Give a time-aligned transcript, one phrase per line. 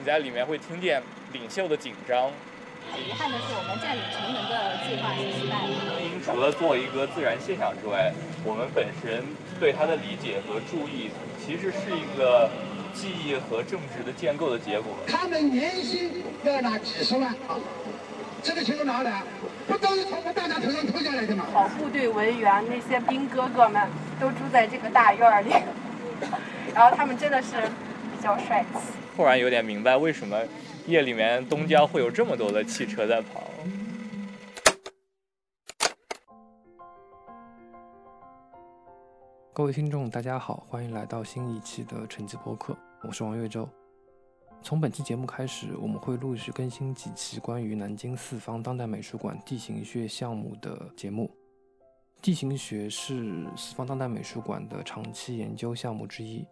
[0.00, 1.02] 你在里面会听见
[1.34, 2.30] 领袖的紧张。
[2.90, 6.24] 很遗憾的是，我们占领城门的计划是失败的。
[6.24, 8.10] 除了做一个自然现象之外，
[8.42, 9.22] 我们本身
[9.60, 12.48] 对它的理解和注意，其实是一个
[12.94, 14.96] 记忆和政治的建构的结果。
[15.06, 17.60] 他们年薪要拿几十万啊，
[18.42, 19.22] 这个钱从哪来？
[19.68, 21.44] 不都是从我们大家头上偷下来的吗？
[21.52, 23.86] 好部队文员那些兵哥哥们
[24.18, 25.52] 都住在这个大院里，
[26.74, 27.89] 然后他们真的是比
[28.20, 28.78] 较帅气。
[29.16, 30.38] 突然有点明白为什么。
[30.86, 33.44] 夜里面东郊会有这么多的汽车在跑。
[39.52, 43.68] 各位听众，大家好，欢迎来到新一期的晨记播客，我是王月洲。
[44.62, 51.30] 从本期节目开始，我们会陆续更新几期关于南京四方当代美术馆地形学项目的节目。
[52.22, 56.44] 地形学是四方当代美术馆的长期研究项目之一。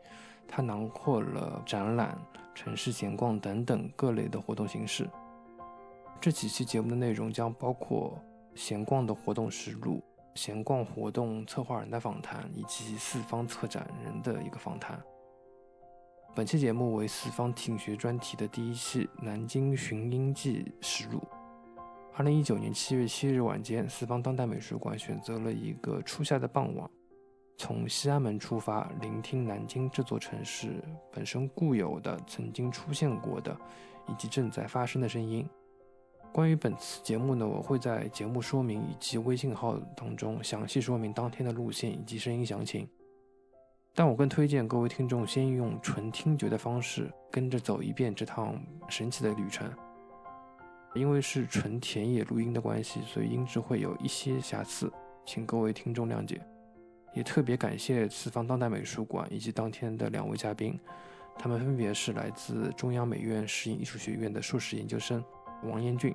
[0.49, 2.19] 它囊括了展览、
[2.55, 5.09] 城市闲逛等等各类的活动形式。
[6.21, 8.19] 这几期节目的内容将包括
[8.55, 10.03] 闲逛的活动实录、
[10.35, 15.01] 闲逛活动策划人的访谈以及四方策展人的一个访谈。
[16.35, 21.23] 本期节目为四方地形学专题的第一期《南京寻音记》实录。
[22.15, 26.91] 二零一九年七月七日晚间，四方当代美术馆选择了一个初夏的傍晚。
[27.59, 33.55] 从西安门出发，聆听南京这座城市本身固有的、曾经出现过的
[34.07, 35.45] 以及正在发生的声音。
[36.33, 42.89] 关于本次节目呢，我会在节目说明以及微信号当中详细说明当天的路线以及声音详情。
[43.93, 48.55] 但我更推荐各位听众先用纯听觉的方式跟着走一遍这趟
[48.89, 49.69] 神奇的旅程。
[50.95, 54.93] 因为是纯田野录音的关系，所以音质会有一些瑕疵，
[55.27, 56.41] 请各位听众谅解。
[57.19, 60.79] 也特别感谢四方当代美术馆以及当天的两位嘉宾，
[61.37, 65.21] 他们分别是来自中央美院视影艺术学院的硕士研究生
[65.65, 66.15] 王彦俊，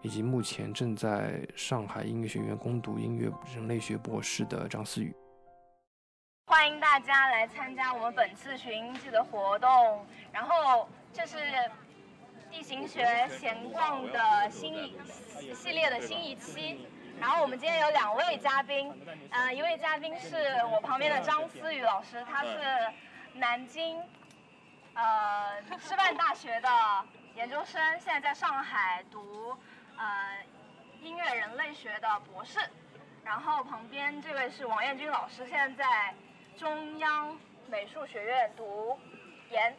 [0.00, 5.14] 以及目前正在上海音乐学院攻读音乐人类学博士的张思雨。
[6.46, 11.36] 欢迎大家来参加我们本次寻音记的活动，然后这是
[12.50, 13.04] 地形学
[13.38, 14.96] 闲逛的新一
[15.54, 16.86] 系列的新一期。
[17.20, 18.92] 然后我们今天有两位嘉宾，
[19.30, 20.36] 呃，一位嘉宾是
[20.72, 22.58] 我旁边的张思雨老师，他是
[23.34, 24.00] 南京
[24.94, 26.68] 呃师范大学的
[27.34, 29.56] 研究生，现在在上海读
[29.96, 30.36] 呃
[31.00, 32.60] 音乐人类学的博士。
[33.24, 36.14] 然后旁边这位是王彦军老师，现在在
[36.56, 37.36] 中央
[37.66, 38.98] 美术学院读
[39.50, 39.76] 研。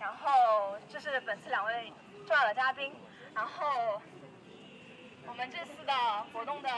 [0.00, 1.92] 然后这是本次两位
[2.26, 2.92] 重要的嘉宾，
[3.34, 4.00] 然后。
[5.26, 5.92] 我们这次的
[6.32, 6.68] 活动的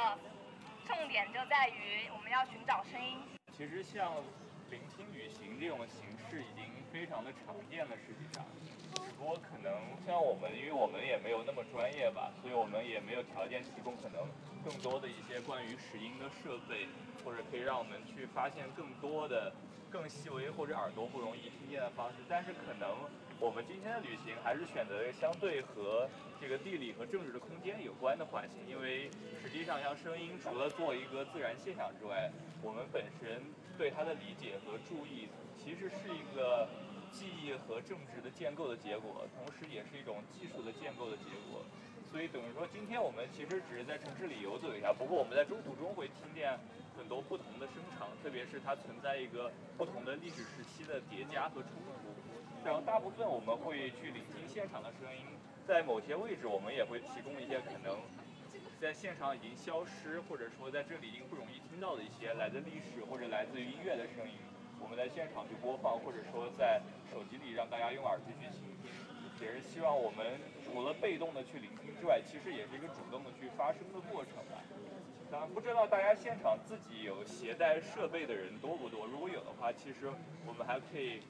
[0.87, 3.19] 重点就在于我们要寻找声音。
[3.57, 4.13] 其实像
[4.71, 8.45] 聆听旅行这种形式已经非常的常见了，实际上，
[8.95, 9.73] 只不过可能
[10.07, 14.27] 像我们，因为我们也没有那么专业吧，所以我们也没有条件提供可能
[14.65, 16.87] 更多的一些关于拾音的设备，
[17.25, 19.53] 或者可以让我们去发现更多的
[19.91, 22.17] 更细微或者耳朵不容易听见的方式。
[22.29, 23.09] 但是可能
[23.45, 26.09] 我们今天的旅行还是选择相对和。
[26.41, 29.09] 这个地理和政治的空间有关的环境，因为
[29.41, 33.41] 实际上像声音，除了做一个自然现象之外，我们本身
[33.79, 36.69] 对它的理解和注意，其实是一个
[37.11, 41.65] 记忆和政治的建构的结果，同时也是一种技术的建构的结果。
[42.13, 46.53] 所以等于说，今天我们其实只是在城市里游走一下，不过我们在中途中会听见
[46.99, 52.13] 很多不同的声场，特别是它存在一个不同的历史时期的叠加和冲突。
[52.65, 55.23] 然后大部分我们会去聆听现场的声音。
[55.69, 57.97] 在某些位置，我们也会提供一些可能
[58.81, 64.37] 在现场已经消失，或者说在这里已经不容易听到的一些来自历史或者来自于音乐的声音，
[64.81, 66.81] 我们在现场去播放，或者说在
[67.13, 68.89] 手机里让大家用耳机去倾听，
[69.41, 74.65] 也是希望我们除了被动的去聆听之外，其实也是一个主动的去发声的过程吧。
[75.31, 79.07] 当然，不知道大家现场自己有携带设备的人多不多？
[79.07, 80.13] 如果有的话，其实
[80.47, 81.21] 我们还可以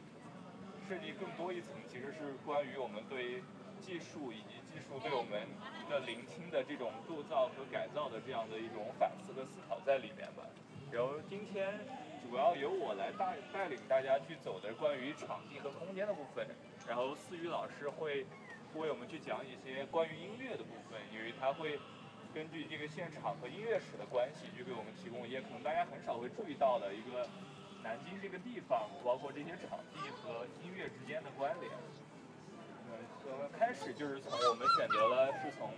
[0.89, 3.43] 设计更多一层，其实是关于我们对。
[3.81, 5.45] 技术以及技术对我们
[5.91, 10.41] 的聆听的这种构造和改造的这样的一种反思和思考在里面吧。
[10.91, 11.69] 然后今天
[12.25, 16.49] 主要由我来带带领大家去走的关于场地和空间的部分，
[16.89, 18.25] 然后思雨老师会
[18.73, 21.79] 为我们去讲一些关于音乐的部分，因为他会
[22.33, 27.29] 根据这个现场和音乐史的关系，去给我们提供一些可能大家很少会注意到的一个
[27.85, 31.71] 南京这个地方，包括这些场地和音乐之间的关联。
[33.29, 35.69] 我们开始就是从我们选择了是从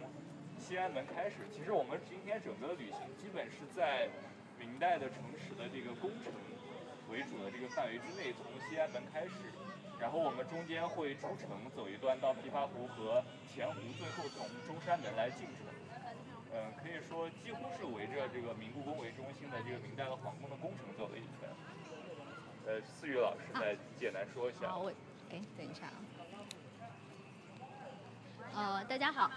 [0.57, 1.43] 西安门开始。
[1.51, 4.07] 其实我们今天整个的旅行基本是在
[4.55, 6.31] 明代的城池的这个工程
[7.11, 9.51] 为主的这个范围之内，从西安门开始，
[9.99, 13.19] 然后我们中间会出城走一段到琵琶湖和
[13.51, 15.67] 钱湖，最后从中山门来进城。
[16.55, 21.51] 嗯，可以说几乎是围着这个明故宫为中心的这个明代的皇宫的宫城走了一圈。
[22.67, 24.69] 呃，思雨老师再简单说一下。
[24.69, 24.91] 好，我，
[25.31, 25.95] 哎，等一下啊。
[28.57, 29.31] 呃，大家好。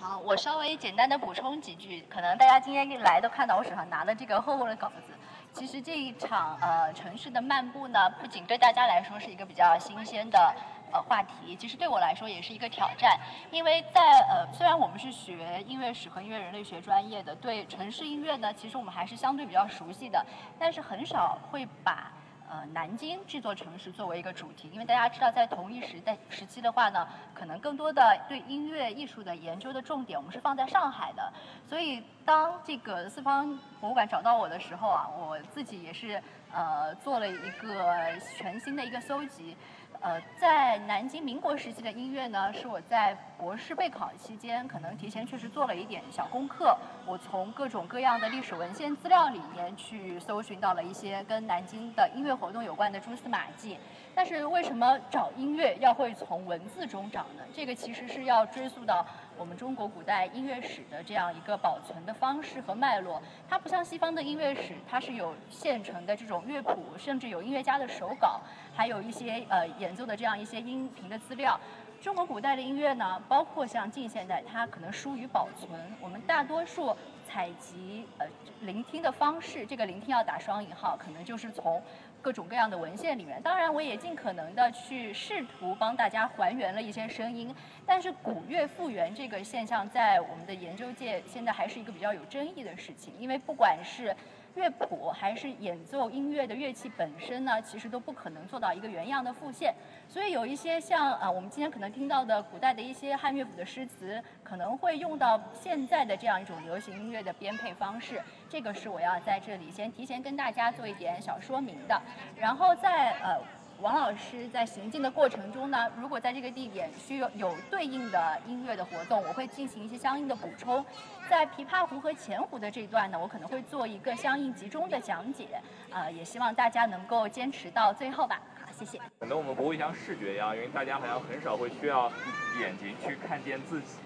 [0.00, 5.12] 好，我稍微简单的补充几句，可能大家今天来都看到我手上拿的这个厚厚的稿子。
[5.52, 10.54] 其实这一场呃城市的漫步呢，不仅对大家来说是一个比较新鲜的
[10.90, 13.20] 呃话题，其实对我来说也是一个挑战。
[13.50, 14.00] 因为在
[14.30, 20.24] 呃虽然我们是学音乐史和音乐人类学专业的，对城市音乐呢，其实我们还是相对比较熟悉的，
[20.58, 22.10] 但是很少会把。
[22.50, 31.32] 呃，南京这座城市作为一个主题，因为大家知道，在同一时代时期的话呢，可能更多的对音乐艺术的研究的重点，我们是放在上海的。
[31.68, 36.22] 所以，当这个四方博物馆找到我的时候啊，我自己也是
[36.52, 39.56] 呃做了一个全新的一个搜集。
[40.00, 46.76] 呃，在南京民国时期的音乐呢，是我在博士备考期间，可能提前确实做了一点小功课。
[47.04, 53.76] 我从各种各样的历史文献资料里面去搜寻到了一些跟南京的音乐活动有关的蛛丝马迹。
[54.14, 57.42] 但是为什么找音乐要会从文字中找呢？
[57.52, 59.04] 这个其实是要追溯到
[59.38, 63.22] 我们中国古代音乐史的这样一个保存的方式和脉络。
[63.48, 68.40] 它不像西方的音乐史，它是有现成的这种乐谱，甚至有音乐家的手稿，
[68.74, 71.58] 还有一些呃演奏的这样一些音频的资料。
[72.00, 75.80] 中国古代的音乐呢，包括像近现代，它可能疏于保存。
[76.00, 76.94] 我们大多数
[77.24, 78.26] 采集呃
[78.62, 81.80] 聆听的方式，这个聆听要打双引号，可能就是从。
[82.20, 87.54] 各种各样的文献里面，当然我也尽可能的去试图帮大家还原了一些声音，
[87.86, 94.14] 但是古乐复原这个现象在我们的研究界现在还是一个比较有争议的事情，因为不管是
[94.58, 99.72] 乐谱还是演奏音乐的乐器本身呢，其实都不可能做到一个原样的复现。
[100.08, 108.20] 所以有一些像啊，我们今天可能听到的古代的一些汉乐府的诗词，可能会用到现在的这样一种流行音乐的编配方式。
[108.48, 112.02] 这个是我要在这里先提前跟大家做一点小说明的。
[112.36, 113.40] 然后在呃，
[113.80, 120.84] 王老师在行进的过程中呢，如果在这个地点需要有对应的音乐的活动，我会进行一些相应的补充。
[121.30, 125.46] 在琵琶湖和钱湖的这一段呢，我可能会做一个相应集中的讲解。
[125.92, 128.40] 啊，也希望大家能够坚持到最后吧。
[128.66, 128.98] 好谢谢。
[129.20, 132.10] 可能我们不会像视觉一样，因为大家好像很少会需要
[132.58, 133.98] 眼睛去看见自己。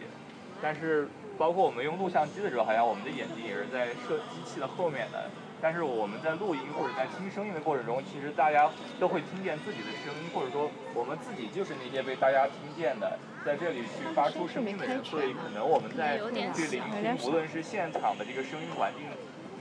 [0.61, 1.09] 但是，
[1.39, 5.31] 包括我们用录像机的时候，好像我们的眼睛也是在摄机器的后面的。
[5.63, 8.69] 但是我们在录音或者在听声音的过程中，其实大家
[8.99, 13.17] 都会听见自己的声音，或者说我们自己就是那些被大家听见的，
[13.47, 14.99] 在这里去发出声音的人。
[15.05, 16.19] 所以，可能我们在
[16.53, 19.07] 去聆听，无论是现场的这个声音环境。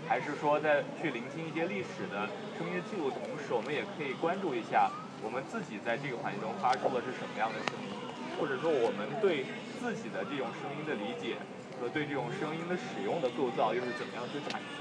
[0.09, 2.27] 还是说，在去聆听一些历史的
[2.57, 4.89] 声音的记录同时，我们也可以关注一下
[5.21, 7.93] 我们自己在这个环境中发出的是什么样的声音，
[8.41, 9.45] 或者说我们对
[9.79, 11.37] 自己的这种声音的理解
[11.79, 14.80] 和对这种声音的使用的构造又是怎么样去产生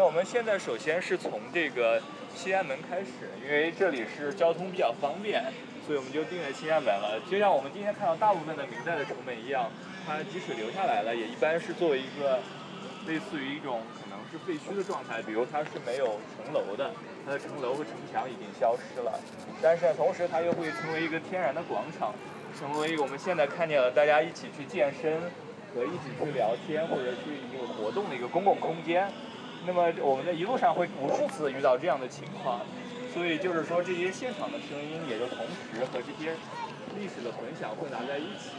[0.00, 2.00] 那我们现在首先是从这个
[2.34, 5.44] 西安门开始，因为这里是交通比较方便，
[5.84, 7.20] 所以我们就定在西安门了。
[7.30, 9.70] 就像我们今天看到大部分的明代的城门一样，
[10.06, 12.40] 它即使留下来了，也一般是作为一个
[13.06, 14.16] 类似于一种可能。
[14.32, 16.90] 是废墟的状态，比如它是没有城楼的，
[17.26, 19.20] 它的城楼和城墙已经消失了，
[19.60, 22.14] 但是同时它又会成为一个天然的广场，
[22.58, 25.20] 成为我们现在看见了大家一起去健身
[25.74, 29.06] 和一起去聊天或者去一个活动的一个公共空间。
[29.70, 32.58] 那么我们在一路上会无数次遇到这样的情况，
[33.14, 36.34] 所以就是说这些现场的声音也就同时和这些
[36.98, 38.50] 历史的混响混杂在一起。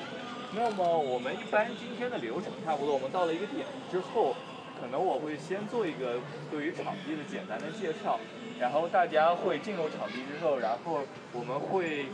[0.56, 4.34] 那么我们一般今天的流程差不多，我们到了一个点之后。
[4.82, 6.18] 可能我会先做一个
[6.50, 8.20] 对于场地的简单的介绍，
[8.60, 11.02] 然后大家会进入场地之后，然后
[11.34, 12.08] 我们会，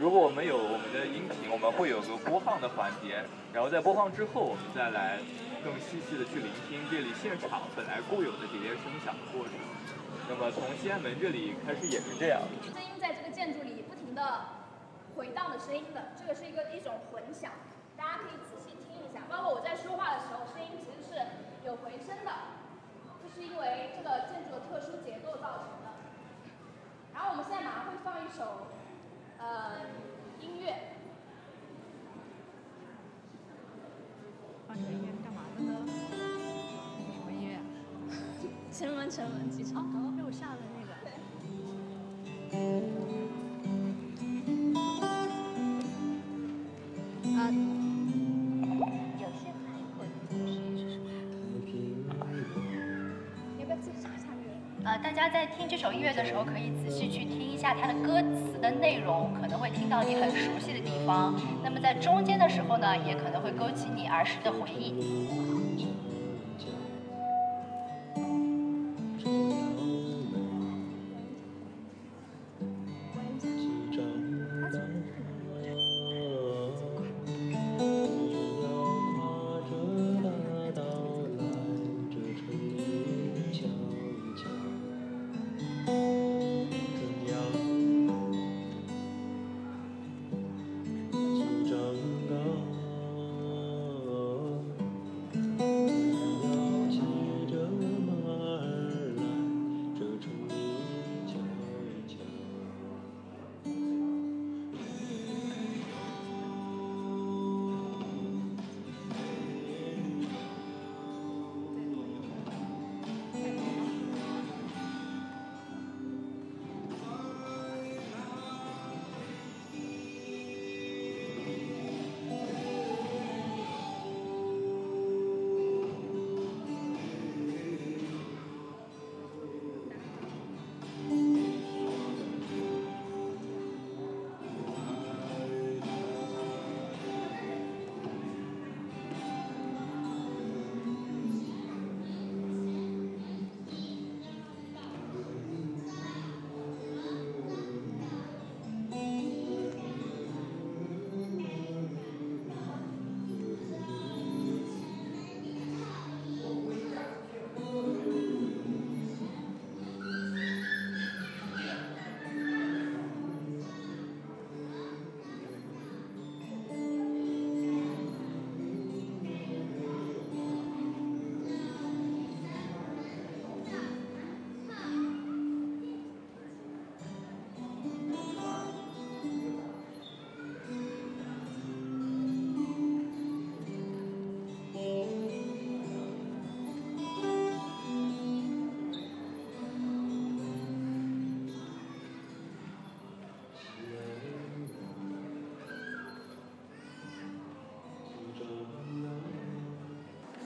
[0.00, 3.20] 如果我们有我们的音频，我们会有个播放的环节，
[3.52, 5.20] 然后在播放之后，我们再来
[5.60, 9.52] 更细细的去聆听这里现场本来固有的这些声响的过程。
[10.24, 12.40] 那么从西安门这里开始也是这样。
[12.72, 14.24] 声音在这个建筑里不停的
[15.12, 17.52] 回荡的声音的，这个是一个一种混响，
[17.92, 19.20] 大家可以仔细听一下。
[19.28, 21.20] 包括我在说话的时候，声音其实是。
[21.60, 22.32] 有回声的，
[23.20, 25.92] 这是因为这个建筑的特殊结构造成的。
[27.12, 28.64] 然后我们现在马上会放一首，
[29.40, 29.86] 呃，
[30.40, 30.74] 音乐。
[34.68, 35.68] 放这个音乐干嘛的呢？
[35.86, 37.58] 什么音乐？
[38.70, 39.82] 沉稳沉稳，机场。
[39.82, 40.90] 哦，被我吓的那个。
[55.02, 61.34] 大家在听这首音乐的时候，可以仔细去听一下它的歌词的内容，可能会听到你很熟悉的地方。
[61.64, 64.94] 那么在中间的时候呢，也可能会勾起你儿时的回忆。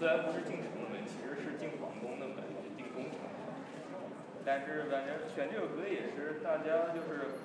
[0.04, 2.44] 虽然不是进城门，其实是进皇宫的门，
[2.76, 3.24] 进宫城。
[4.44, 7.40] 但是反正选这首歌也是大家就是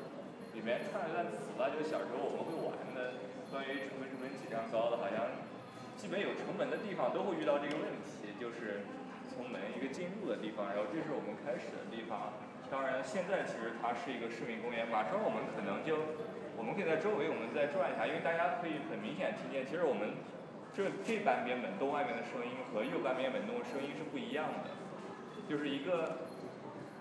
[0.52, 3.16] 里面唱一段词吧，就是小时候我们会玩的，
[3.48, 5.40] 关于城门城门几丈高的，好像
[5.96, 8.84] 基本有城门的地方都会遇到这个问题，就是
[9.32, 12.44] 从门一个进入的地方，然后这是我们开始的地方。
[12.68, 16.12] 当然现在其实它是一个市民公园，马上我们可能就
[16.60, 20.12] 我们可以在周围我们再转一下，因为大家可以很明显听见，其实我们。
[20.80, 24.72] 这这半边门洞外面的声音和右半边门洞声音是不一样的，
[25.44, 26.24] 就是一个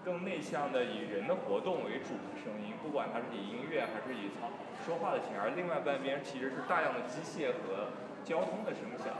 [0.04, 4.50] 更内向的以人的活动为主的声音，不管它是以音乐还是以操
[4.84, 7.94] 说话的形，而另外半边其实是大量的机械和
[8.24, 9.14] 交通的声响。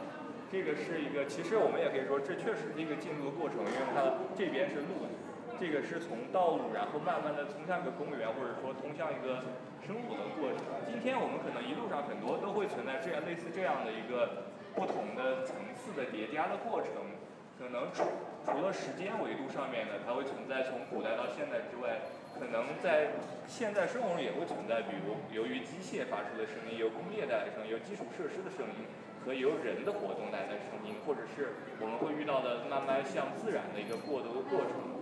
[0.51, 5.07] 这个是一个，其实我们也可以说，这确实是一个进入的过程，因为它这边是路，
[5.59, 9.43] 这个是从道路，然后慢慢的通向一个公园，或者说通向一个。
[9.87, 10.61] 生活的过程。
[10.85, 16.93] 今天我们可能一路上很多都会存在这样类似这样的一个不同的层次的叠加的过程。
[17.57, 18.05] 可能除
[18.45, 22.05] 除了时间维度上面的，它会存在从古代到现代之外，
[22.37, 28.85] 可能在现在生活中也会存在，比如由于机械发出的声音，由工业带来的声音，由基础设施的声音，
[29.25, 34.98] 和由人的活动带来的声音，或者是我们会遇到的慢慢向自然的一个过渡的过程。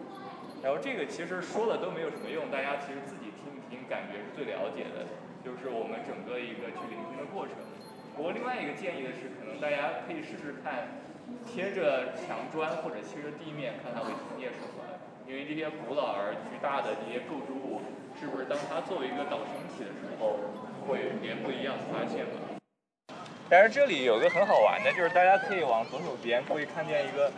[0.63, 3.33] 然后这个其实说了都没有什么用，大家其实自己。
[3.47, 5.07] 听一听感觉是最了解的，
[5.43, 7.55] 就是我们整个一个去聆听的过程。
[8.15, 11.03] 不过另外一个建议的是，可能大家可以试试看，
[11.47, 14.83] 贴着墙砖或者贴着地面，看它会听见什么。
[15.27, 17.83] 因为这些古老而巨大的这些构筑物，
[18.15, 20.39] 是不是当它作为一个导声体的时候，
[20.87, 23.15] 会有点不一样的发现吧？
[23.51, 27.31] 但是这里有个很好玩的，就是大家可以往左手边可以看见一个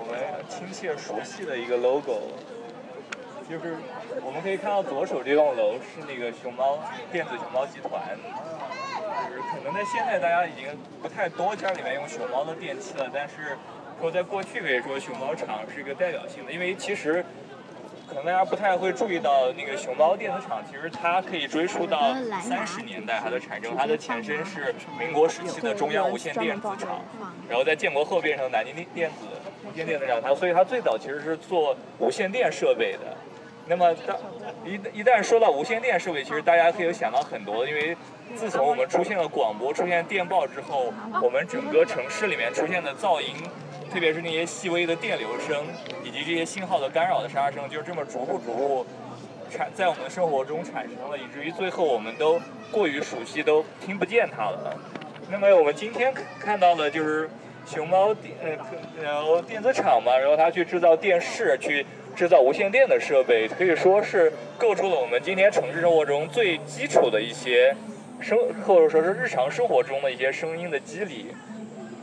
[0.00, 0.16] 我们
[0.48, 2.32] 亲切熟悉的一个 logo。
[3.48, 3.76] 就是
[4.22, 6.78] 我们可以看到左手这栋楼是那个熊猫
[7.12, 8.00] 电子熊猫集团，
[9.28, 10.66] 就是可能在现在大家已经
[11.02, 13.56] 不太多家里面用熊猫的电器了，但是
[14.00, 17.24] 说在过去可以说熊猫厂是一个代表性的，因为其实
[18.08, 27.02] 可能大家不太会注意到那个熊猫电子厂，其实它可以追溯到三十年代它的产生，它的前身是民国时期的中央无线电子厂，
[27.46, 29.26] 然后在建国后变成南京电子
[29.68, 33.14] 无线电子厂，它所以它最早其实是做无线电设备的。
[33.66, 34.16] 那么，当
[34.64, 37.96] 一一旦说到无线电设备，其实大家可以想到很多，因为
[38.34, 40.92] 自从我们出现了广播、出现电报之后，
[41.22, 43.34] 我们整个城市里面出现的噪音
[43.90, 45.64] 特别是那些细微的电流声
[46.02, 48.86] 以及这些信号的干扰的沙声，就是这么逐步逐步
[49.50, 52.40] 产在我们生活中产生了，以至于最后我们都
[52.70, 54.76] 过于熟悉，都听不见它了。
[55.30, 57.30] 那么我们今天看到的就是
[57.64, 58.50] 熊猫电呃
[59.02, 67.74] 然后电子厂嘛，然后它去制造电视，去制造无线电的设备，可以说是构筑了我们今天城市生活中最基础的一些
[68.20, 71.34] 生或者说是日常生活中的一些声音的机理。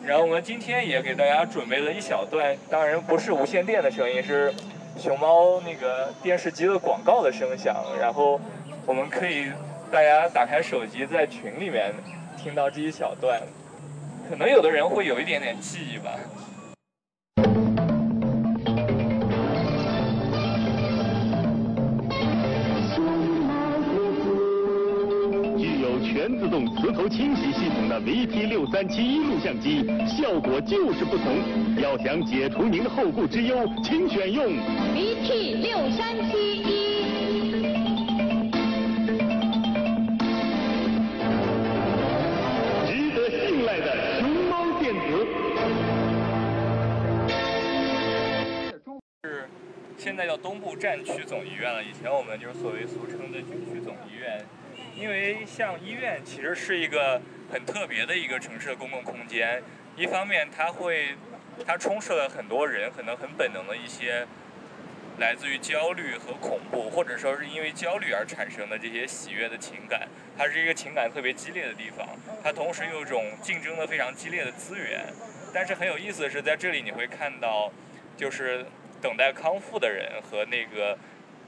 [0.05, 4.53] 然后我们今天也给大家准备了一小段，当然不是无线电的声音，是
[4.97, 7.75] 熊猫那个电视机的广告的声响。
[7.99, 8.41] 然后
[8.85, 9.45] 我们可以
[9.91, 11.93] 大家打开手机，在群里面
[12.37, 13.39] 听到这一小段，
[14.29, 16.19] 可能有的人会有一点点记忆吧。
[27.11, 31.25] 清洗系统的 VT 六三七一录像机，效果就是不同。
[31.75, 34.45] 要想解除您的后顾之忧，请选用
[34.95, 37.61] VT 六三七一。
[42.87, 45.27] 值得信赖的熊猫电子。
[49.23, 49.49] 是
[49.97, 54.41] 现在叫东部战区总医院了，以前我们就是所谓俗称的军区总医院。
[54.95, 57.21] 因为像医院其实是一个
[57.51, 59.61] 很特别的一个城市的公共空间，
[59.95, 61.15] 一方面它会，
[61.65, 64.25] 它充斥了很多人可能很本能的一些
[65.17, 70.07] 来自于焦虑和恐怖，或者说是因为焦虑而产生的这些喜悦的情感，
[70.37, 72.07] 它是一个情感特别激烈的地方。
[72.43, 75.05] 它同时有一种竞争的非常激烈的资源，
[75.53, 77.71] 但是很有意思的是，在这里你会看到，
[78.17, 78.65] 就是
[79.01, 80.97] 等待康复的人和那个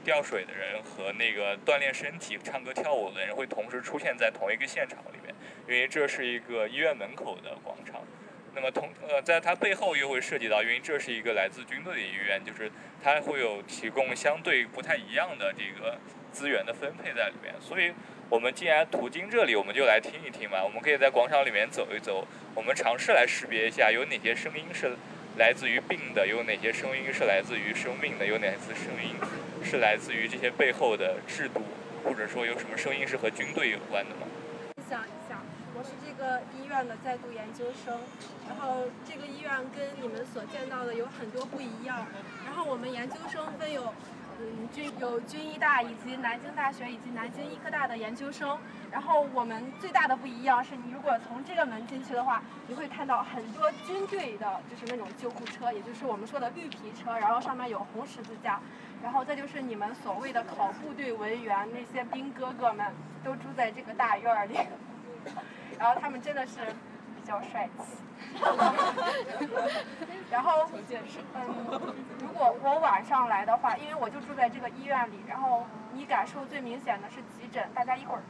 [0.04, 5.34] 吊水的人和那个锻炼身体、唱歌跳舞的人会同时出现在同一个现场里面，
[5.66, 8.02] 因为这是一个医院门口的广场。
[8.54, 12.70] 那么同呃，在它背后又会涉及到，因为这是一个来自军队的医院，就是
[13.02, 15.98] 它会有提供相对不太一样的这个
[16.30, 17.52] 资源的分配在里面。
[17.60, 17.92] 所以，
[18.28, 20.62] 我们既然途经这里，我们就来听一听吧。
[20.62, 24.94] 我们可以在广场里面走一走，我们尝试来识别一下有哪些声音是
[25.36, 29.16] 来自于病的，有哪些声音是来自于生命的，有哪些声音
[29.64, 31.62] 是来自于这些背后的制度，
[32.04, 34.26] 或者说有什么声音是和军队有关的吗？
[34.88, 35.40] 想一想，
[35.74, 37.98] 我是这个医院的在读研究生，
[38.46, 42.06] 然后这个医院跟你们所见到的有很多不一样。
[42.44, 43.92] 然后我们研究生分有，
[44.44, 48.58] 嗯，军有军医大以及南京大学以及南京医科大的研究生。
[48.92, 58.60] 然后我们最大的不一样是你如果从这个门进去的话，你会看到很多军队的，就是那种救护车，也就是我们说的绿皮车，然后上面有红十字架。
[59.02, 62.86] 然后再就是你们所谓的考部队文员，那些兵哥哥们
[63.24, 64.58] 都住在这个大院里，
[65.78, 66.60] 然后他们真的是
[67.24, 67.96] 比较帅气。
[70.30, 70.68] 然后，
[71.34, 78.22] 嗯，如果我晚上来的话，因为我就住在这个医院里，然后你感受最明显的是急诊，大家一会儿。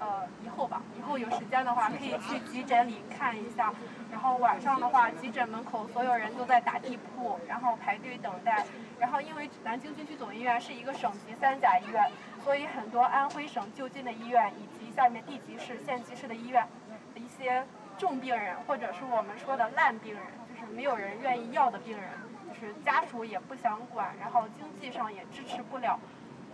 [0.00, 3.74] 呃，以后吧，以后有时间的话可以去急诊里看一下。
[4.12, 8.64] 然后晚上的话，急诊门口所有人都在打地铺，然后排队等待。
[9.00, 12.08] 然后因为南京军区总医院是一个省级三甲医院，
[12.44, 16.64] 所以很多安徽省就近的医院以及下面地级市、县级市的医院
[17.12, 17.66] 的一些
[17.98, 22.08] 重病人，或者是我们说的烂病人，就是没有人愿意要的病人，
[22.48, 25.98] 就是家属也不想管，然后经济上也支持不了，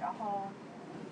[0.01, 0.49] 然后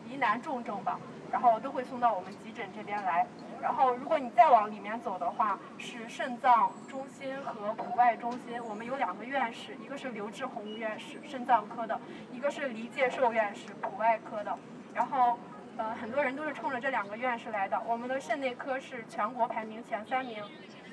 [0.08, 0.98] 疑难重症吧。
[1.30, 3.26] 然后都会送到我们急诊这边来。
[3.58, 8.62] 然后如果你再往里面走的话，是肾脏中心和普外中心。
[8.62, 11.98] 我们有两个院士，一个是刘志宏院士，肾脏科的；
[12.30, 14.54] 一个是黎介寿院士，普外科的。
[14.92, 15.38] 然后，
[15.78, 17.80] 呃，很多人都是冲着这两个院士来的。
[17.86, 20.42] 我们的肾内科是全国排名前三名，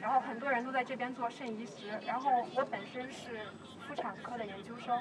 [0.02, 1.90] 然后很多人都在这边做肾移植。
[2.06, 3.42] 然后我本身是
[3.88, 5.00] 妇产科的研究生。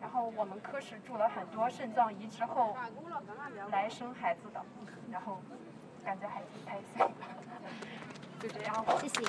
[0.00, 2.76] 然后我们科室住了很多肾脏移植后
[3.72, 4.64] 来生孩子的，
[5.10, 5.42] 然后
[6.04, 7.04] 感觉还挺开心。
[8.38, 9.20] 就这样吧，谢谢。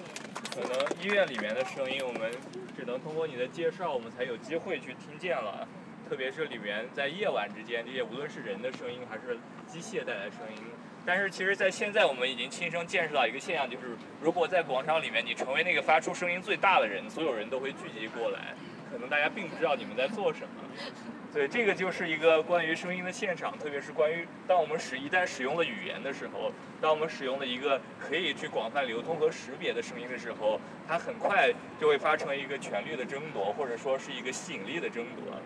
[0.53, 2.31] 可能医院里面的声音，我们
[2.77, 5.67] 只能通过你的介绍，我们才有机会去听见了。
[6.09, 10.63] 特别是里面在夜晚之间，这些无论是人的声音还是机械带来的声音。
[11.05, 18.55] 但是其实，在现在我们已经亲身见识到一个现象，就是如果在广场里面你成为那个发出声音最大的人，所有人都会聚集过来。
[18.91, 20.63] 可能大家并不知道你们在做什么，
[21.31, 35.39] 对，这个就是一个关于声音的现场，特别是关于当我们使一旦使用了语言的时候，当我们使用了一个可以去广泛流通和识别的声音的时候，它很快就会发生一个权力的争夺，或者说是一个吸引力的争夺。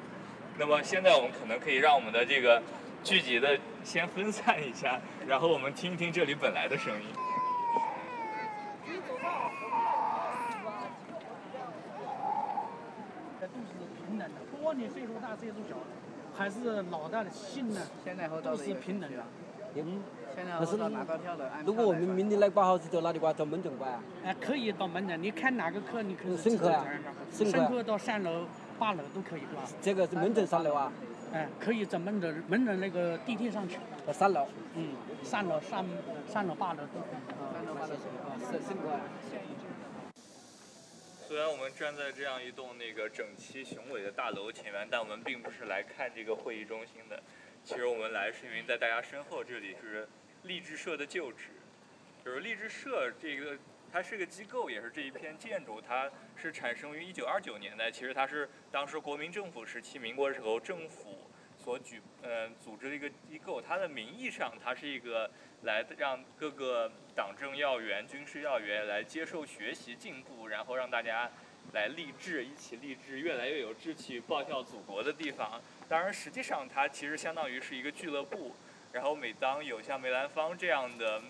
[0.58, 2.62] 那么现在我们可能可以让我们的这个
[3.04, 7.08] 聚集的先分散一下，然后我们听一听这里本来的声音。
[13.42, 13.66] 都是
[14.08, 15.76] 平等的，不管你岁数大岁数小，
[16.36, 17.82] 还是老大的性呢，
[18.42, 19.24] 都是平等的。
[19.76, 20.02] 嗯，
[20.36, 20.78] 但是
[21.66, 23.34] 如果我们明天来挂号是走哪里挂？
[23.34, 24.04] 走门诊挂啊？
[24.24, 26.38] 哎，可以到门诊，你看哪个科你可以。
[26.38, 26.86] 深科啊，
[27.32, 28.46] 深科到三楼、
[28.84, 29.64] 八楼都可以挂。
[29.82, 30.92] 这个是门诊三楼啊？
[31.32, 33.78] 哎，可以在门诊，门诊那个地铁上去。
[34.06, 34.46] 呃三楼。
[34.76, 34.94] 嗯，
[35.24, 35.86] 三楼、三
[36.28, 37.20] 三楼、八楼都可以。
[37.54, 37.94] 三楼、八楼。
[41.26, 47.24] 虽然我们站在这样一栋那个整齐雄伟的大楼前面，但我们并不是来看这个会议中心的。
[47.64, 50.06] 其实我们来是因为在大家身后这里是
[50.44, 51.46] 励志社的旧址，
[52.26, 53.58] 就是励志社这个
[53.94, 57.92] 它是个机构，也是这一片建筑，它是产生于一九二九年代。
[57.92, 61.30] 其实它是当时国民政府时期，民国时候政府
[61.64, 63.62] 所举嗯组织的一个机构。
[63.62, 65.30] 它的名义上它是一个
[65.62, 71.30] 来让各个党政要员、军事要员来接受学习进步，然后让大家
[71.74, 75.62] 来励志，一起励志，越来越有志气，报效祖国的地方。
[75.88, 78.56] 当然，实际上它其实相当于是一个俱乐部。
[78.92, 81.22] 然后每当有像梅兰芳这样的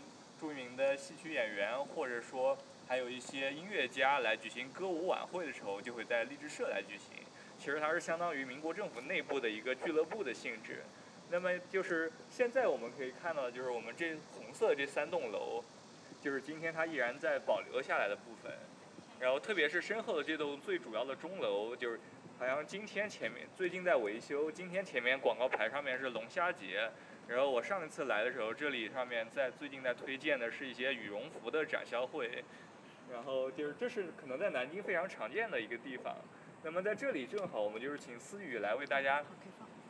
[0.43, 7.23] 著名的戏曲演员，或者说还有一些音乐家来举行歌舞晚会的时候，就会在励志社来举行。
[7.57, 10.83] 其实它是相当于民国政府内部的一个俱乐部的性质。
[11.31, 15.63] 那么就是现在我们可以看到，就是我们这红色这三栋楼，
[16.21, 18.51] 就是今天它依然在保留下来的部分。
[19.21, 21.97] 然后特别是身后的这栋最主要的钟楼，就是。
[22.39, 26.89] 好像今天前面最近在维修，今天前面广告牌上面是龙虾节，
[27.27, 32.43] 然后我上一次来的时候，这里上面在最近在推荐的是一些羽绒服的展销会，
[33.11, 36.15] 然后就是这是可能在南京非常常见的一个地方。
[36.63, 39.23] 那么在这里正好我们就是请思雨来为大家，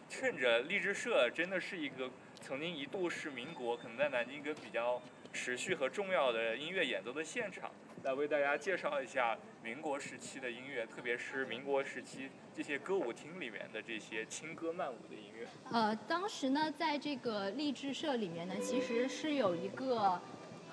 [0.10, 2.10] 趁着励志社真的是一个
[2.42, 7.72] 曾经一度是民国可能在南京一个比较持续和重要的音乐演奏的现场，
[8.04, 12.30] 来为大家介绍一下民国时期的音乐，特别是民国时期。
[12.54, 15.48] 这些歌舞厅里面的这些轻歌曼舞的音乐。
[15.72, 20.20] 呃，当时呢，在这个励志社里面呢，其实是有一个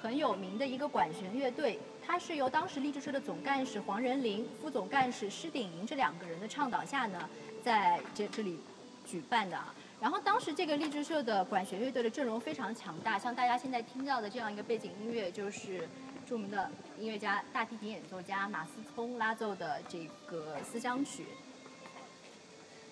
[0.03, 7.31] 很有名的一个管弦乐队，它是由当时励志社的总干事黄仁霖、副总干事施鼎莹这两个人的倡导下呢，
[7.62, 8.59] 在这这里
[9.07, 9.57] 举办的。
[10.00, 15.88] 然后当时这个励志社的管弦乐队的阵容非常强大，像大家现在听到的这样一个背景音乐，就是
[16.30, 21.26] 著名的音乐家、大提琴演奏家马思聪拉奏的这个思乡曲。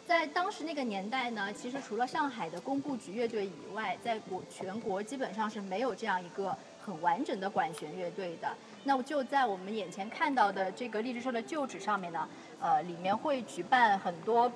[0.09, 8.53] 在当时那个年代呢，其实除了上海的工部局乐队以外，在国全国基本上是没有这样一个很完整的管弦乐队的。
[8.83, 12.29] 那么就在我们眼前看到的这个励志社的旧址上面呢，
[12.61, 14.51] 呃，里面会举办很多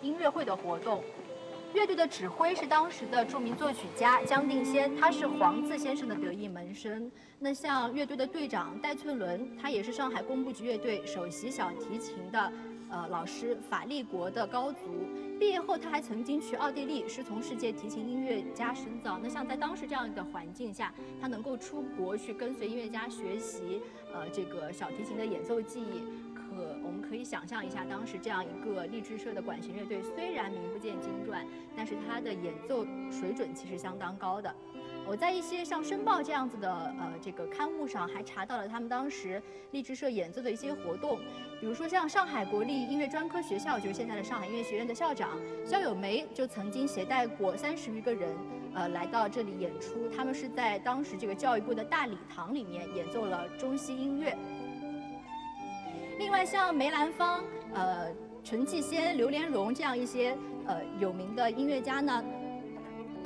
[0.00, 1.02] 音乐会的活动。
[1.74, 7.10] 乐队的指挥是当时的著名作曲家江定先，他是黄自先生的得意门生。
[7.40, 12.52] 那像乐队的队长戴翠伦，他也是上海工部局乐队首席小提琴的。
[12.90, 14.78] 呃，老师法立国的高足，
[15.38, 19.18] 毕业后他还曾经去奥地利师从世界提琴音乐家深造。
[19.22, 26.02] 那像在当时这样的环境下，他能够出国去跟随音乐家学习，呃，这个小提琴的演奏技艺，
[26.34, 26.42] 可
[26.82, 31.46] 我们可以想象一下，当时这样一个励志社的管弦乐队，虽然名不见经传，
[31.76, 34.50] 但是他的演奏水准其实相当高的。
[35.08, 41.18] 我在一些像《申报》这样子的呃这个刊物上，还查到了他们当时励志社演奏的一些活动，
[41.58, 45.30] 比如说像上海国立音乐专科学校，就是现在的上海音乐学院的校长
[45.64, 48.36] 肖友梅，就曾经携带过三十余个人，
[48.74, 50.10] 呃，来到这里演出。
[50.14, 54.36] 他们是在当时这个教育部的大礼堂里面演奏了中西音乐。
[56.18, 57.42] 另外，像梅兰芳、
[57.72, 58.08] 呃
[58.44, 62.22] 陈继先、刘连荣这样一些呃有名的音乐家呢。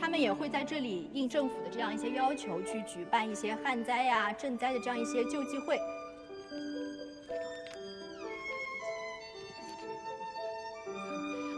[0.03, 5.79] 他们也会在这里应政府的这样一些要求，去举办一些旱灾呀、赈灾的这样一些救济会。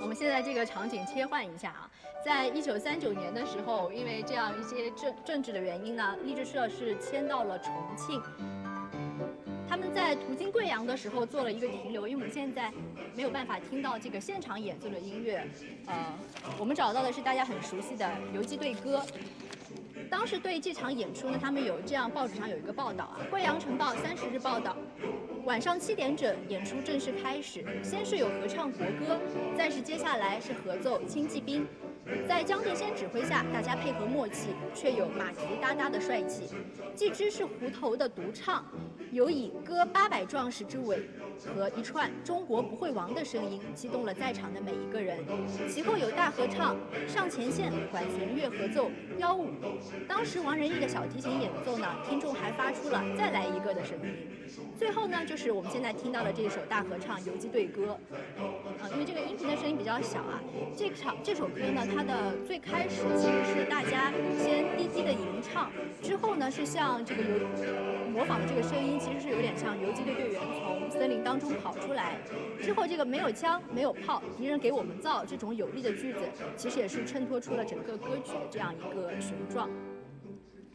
[0.03, 1.91] 我们现在这个场景切换一下啊，
[2.23, 8.23] 在一九三九年的时候，因为这样一些政政治的原因呢，励志社是迁到了重庆。
[9.69, 12.73] 他们在途经贵阳的时候做了一个停留，因为我们现在
[13.15, 15.45] 没有办法听到这个现场演奏的音乐。
[15.87, 16.13] 呃，
[16.59, 18.99] 我们找到的是大家很熟悉的《游击队歌》。
[20.11, 24.77] 当时对这场演出呢，他们有这样报纸上有一个报道啊，《贵阳晨报》三十日报道，
[25.45, 29.19] 晚上七点整演出正式开始，先是有合唱国歌，
[29.57, 31.63] 再是接下来是合奏《轻骑兵》。
[32.29, 36.49] 在江定先指挥下，大家配合默契，却有马蹄哒哒的帅气。
[36.95, 38.63] 既知是胡头的独唱，
[39.15, 45.17] 有以歌八百壮士之伟和一串中国不会亡的声音，激动了在场的每一个人。
[45.69, 49.47] 其后有大合唱、上前线、管弦乐合奏、幺五。
[50.09, 54.29] 当时王仁义的小提琴演奏呢，听众还发出了再来一个的声音。
[54.77, 57.97] 最后呢，就是我们现在听到的这首大合唱《游击队歌》。
[58.93, 60.41] 因为这个音频的声音比较小啊。
[60.77, 65.71] 这场这首歌呢，它的最开始其实是大家先低低的吟唱，
[66.03, 72.19] 之后呢是像这个游模仿的这个声音，其实是有点像游击队队员从森林当中跑出来。
[72.61, 76.21] 之后这个没有枪没有炮，敌人给我们造这种有力的句子，
[76.57, 79.69] 其实也是衬托出了整个歌曲的这样一个雄壮。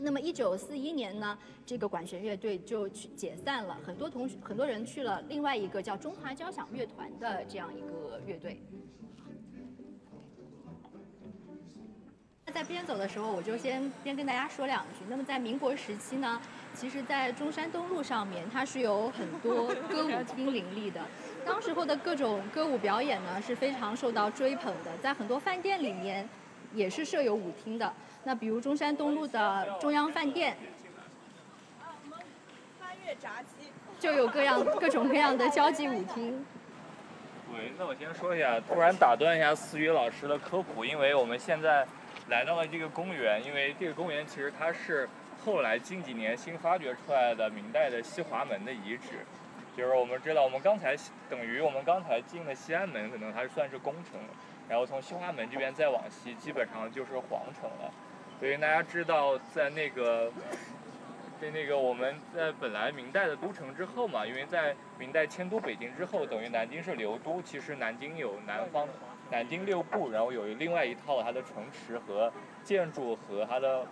[0.01, 8.62] 那么，一九四一年呢，这个管弦乐队就去解散了，很多同学很多人去了另外一个叫中华交响乐团的这样一个乐队。
[12.45, 15.01] 那在边走的时候，我就先边跟大家说两句。
[15.09, 16.41] 那么在民国时期呢，
[16.73, 21.01] 其实，在中山东路上面，它是有很多歌舞厅林立的。
[21.45, 26.27] 当时候的各种歌舞表演呢，是非常受到追捧的，在很多饭店里面
[26.73, 27.93] 也是设有舞厅的。
[28.23, 30.55] 那比如中山东路的中央饭店，
[33.99, 36.45] 就有各样各种各样的交际舞厅。
[37.53, 41.86] 喂，那我先说一下，突然打断一下思雨老师的科普，因为我们现在
[42.27, 45.10] 来到了这个公园，因为这个公园其实它是
[45.43, 49.25] 后来近几年新发掘出来的明代的西华门的遗址，
[49.75, 50.95] 就是我们知道我们刚才
[51.29, 54.19] 等于我们刚才进了西安门，可能它算是宫城，
[54.69, 57.91] 然后从西华门这边再往西，基本上就是皇城了。
[58.39, 60.32] 所以大家知道，在那个，
[61.41, 67.41] 在那个我们在本来明代的都城之后嘛，因为在明代迁都北京之后，等于南京是流都。
[67.41, 68.88] 其实南京有南方
[69.30, 72.32] 南京六部，然后有另外一套它的城池和
[72.63, 73.86] 建筑和它的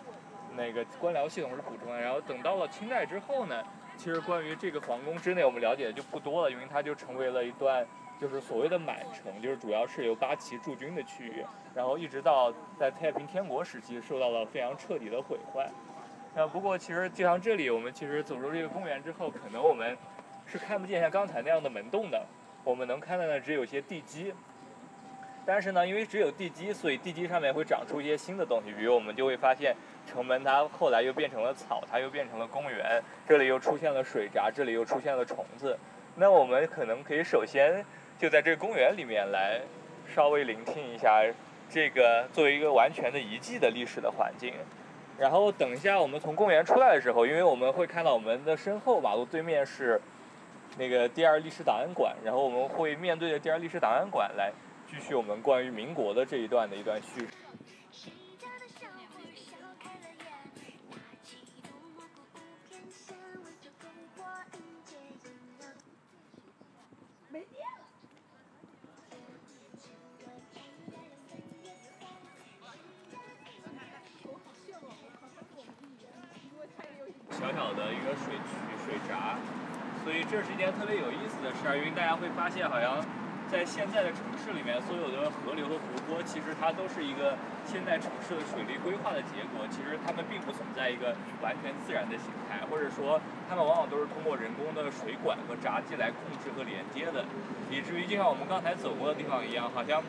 [0.56, 2.00] 那个官僚系统是补充的。
[2.00, 3.62] 然后等到了清代之后呢，
[3.98, 7.86] 其实关于这个皇宫之内我们了解的就不多了，因为它就成为了一段。
[8.19, 15.69] 就是所谓的满城，就是主要是由八旗驻军的区域，然后一直到在太平天国时期受到了非常彻底的毁坏。
[16.36, 19.97] 那不过其实就像这里，我们其实走入这个公园之后，可能我们
[20.45, 22.25] 是看不见像刚才那样的门洞的，
[22.63, 24.34] 我们能看到的只有一些地基。
[25.45, 29.75] 但是呢，因为只有地基，所以地基上面会长出一些新的东西，比如我们就会发现
[30.06, 35.77] 城门它后来又变成了草，它又变成了公园，这里又出现了水闸，这里又出现了虫子。
[36.15, 37.86] 那我们可能可以首先。
[38.17, 39.62] 就在这个公园里面来
[40.13, 41.23] 稍微聆听一下
[41.69, 44.53] 这个作为一个完全的遗迹的历史的环境，
[45.19, 50.01] 然后等一下我们从公园出来的时候，因为我们会看到我们的身后马路对面是
[50.77, 54.51] 那个第二历史档案馆，然后我们会面对着第二历史档案馆来
[54.89, 57.19] 继续我们关于民国的这一段的一段叙
[57.91, 58.10] 事。
[80.30, 81.78] 这是一件特别有意思的事儿。
[81.78, 83.00] 因为大家会发现，好像
[83.48, 89.63] 在现在的城市里面，所有的河流和湖泊，其实它都是一个现代城市的水利规划的结果。
[89.72, 97.24] 其实它们并不存在一个完全自然的形态，或者说它们往往都是通过人工的水管和闸机来控制和连接的，
[97.72, 100.04] 以至于就像我们刚才走过的地方一样，好像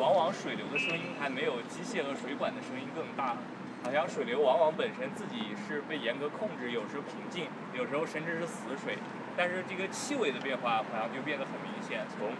[0.00, 3.36] 往往水流的声音还没有机械和水管的声音更大。
[3.82, 8.98] 好像水流往往本身自己是被严格控制，有时候平静，有时候甚至是死水。
[9.36, 12.32] 但是这个气味的变化好像就变得很明显，从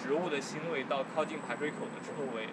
[0.00, 2.48] 植物的腥味到靠近排水口的臭味，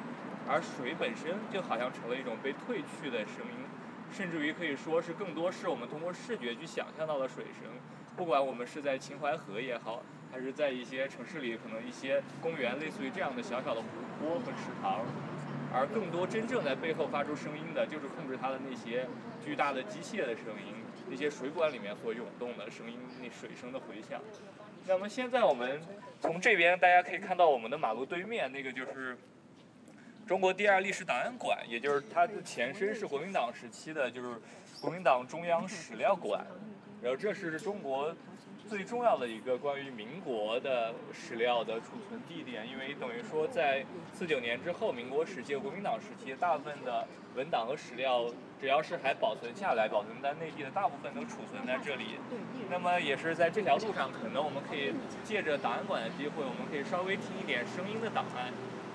[0.50, 3.66] 而水本身就好像成了一种被褪去的声音，
[4.12, 7.70] 甚至于可以说是更多是我们通过视觉去想象到的水声。
[8.18, 10.02] 不管我们是在秦淮河也好，
[10.32, 13.88] 还是在一些城市里可能一些公园，类似于这样的小小的湖
[14.20, 15.00] 泊和池塘。
[15.74, 19.08] 而更多真正在背后发出声音的，就是控制它的那些
[19.44, 20.76] 巨大的机械的声音，
[21.10, 24.22] 那些水管里面所涌动的声音，那水声的回响。
[24.86, 25.82] 那么现在我们
[26.20, 29.18] 从这边大家可以看到，我们的马路对面那个就是
[30.28, 34.30] 中国第二历史档案馆，也就是它的前身是国民党时期的，就是
[34.82, 36.46] 国民党中央史料馆。
[37.02, 38.14] 然后这是中国。
[38.72, 47.06] 最重要的一个关于民国的史料的储存地点，因为等于说在四九年之后，民国时期、国民党时期，大部分的
[47.36, 48.24] 文档和史料，
[48.62, 52.16] 只要是还保存下来、保存在内地的，大部分都储存在这里。
[52.70, 58.54] 那么也是在这条路上，可能我们可以借着档案馆的机会，我们可以稍微听一点声音的档案。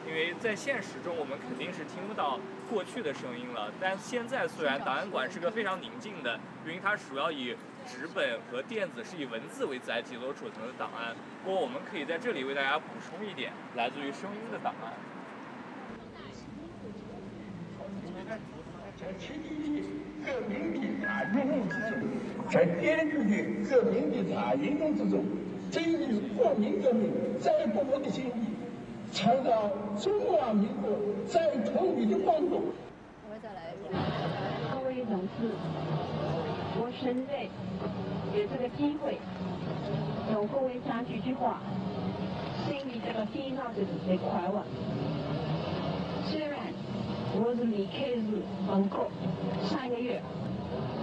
[0.08, 3.70] 因为在现实中，我们肯定是听不到过去的声音了。
[3.78, 7.56] 但现在虽然档案馆是个非常宁静的，因为它主要以
[7.86, 11.14] 纸本和电子是以文字为载体所储存的档案。
[11.44, 14.92] 不过我们可以在这里为大家补充一点来自于声音的档案。
[18.98, 19.84] 在天地
[20.24, 22.08] 革命的大运动之中，
[22.50, 25.22] 在典狱的革命的大运动之中，
[25.70, 28.56] 给予国民革命再不我的心意。
[29.12, 29.70] 创造
[30.00, 32.62] 中华民国再统一的光荣。
[33.24, 33.92] 我们再来一遍
[34.72, 35.54] 各位同志，
[36.78, 37.48] 我现在
[38.36, 39.18] 有这个机会，
[40.32, 41.60] 同各位讲几句话，
[42.66, 44.62] 心里这个非常的的快活。
[46.28, 46.58] 虽然
[47.34, 49.08] 我是离开是本国
[49.64, 50.20] 三个月，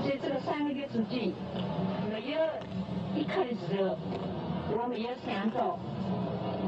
[0.03, 1.33] 在这个三个月之间，
[2.09, 2.39] 没有
[3.15, 3.97] 一刻的时候，
[4.71, 5.77] 我没有想到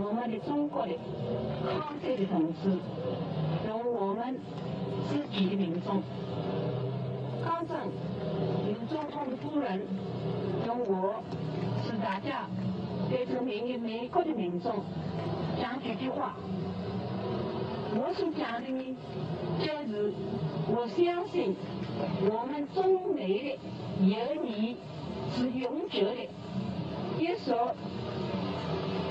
[0.01, 0.93] 我们的中国的
[1.79, 2.77] 抗战的同志，
[3.67, 4.35] 用我们
[5.09, 6.01] 自己的民众。
[7.43, 7.77] 刚正
[8.95, 9.81] 刘总统的夫人
[10.65, 11.21] 用我
[11.85, 12.47] 是大家
[13.09, 14.73] 对这美美国的民众
[15.61, 16.37] 讲几句话。
[17.93, 18.95] 我所讲的呢，
[19.59, 20.13] 就是
[20.69, 21.53] 我相信
[22.21, 23.59] 我们中美
[23.99, 24.77] 的友谊
[25.35, 26.29] 是永久的。
[27.19, 27.75] 也说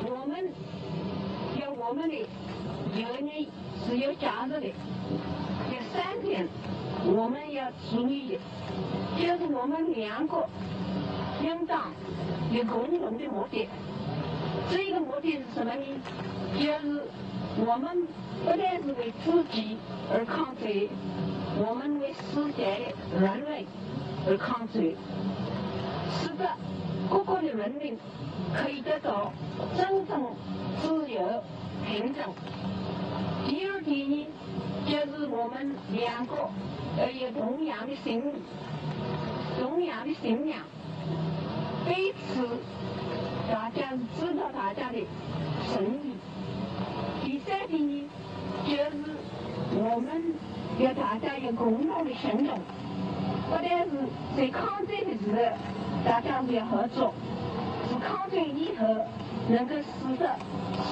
[0.07, 0.51] 我们
[1.61, 3.51] 有我们的友谊
[3.87, 4.68] 是有价值的。
[5.94, 6.48] 第三点。
[7.07, 8.37] 我们要注意，
[9.16, 10.44] 就是我们两个
[11.40, 11.92] 应当
[12.50, 13.68] 有共同的目的。
[14.68, 15.83] 这个目的是什么呢？
[16.59, 17.02] 就是
[17.64, 18.07] 我们
[18.44, 19.76] 不但是为自己
[20.12, 20.66] 而抗战，
[21.64, 23.64] 我们为世界人类
[24.26, 24.83] 而抗战，
[26.11, 26.48] 使得
[27.09, 27.96] 各国的人民
[28.52, 29.33] 可以得到
[29.76, 30.35] 真正
[30.80, 31.20] 自由
[31.87, 32.24] 平等。
[33.46, 34.26] 第二点呢，
[34.87, 36.35] 就是我们两个。
[36.96, 38.33] 要有同样的信念，
[39.59, 40.61] 同样的信仰，
[41.85, 42.46] 彼此
[43.50, 45.04] 大家知道大家的
[45.66, 46.14] 诚意。
[47.24, 48.09] 第三点呢，
[48.64, 49.11] 就是
[49.72, 50.35] 我们
[50.78, 52.57] 要大家有共同的行动，
[53.50, 53.90] 不但是
[54.37, 55.42] 在抗战的时候
[56.04, 57.12] 大家是要合作，
[57.88, 58.87] 是抗战以后
[59.48, 60.30] 能够使得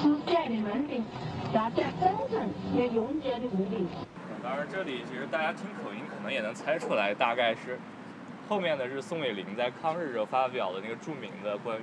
[0.01, 1.01] 世界的文明，
[1.53, 3.87] 大家真正有永久的和平。
[4.41, 7.77] 当然，这里其实大家听口音可能也能猜出来，大概是
[8.49, 11.81] 后面的是宋美龄在抗日时候发表的那个著名的关于，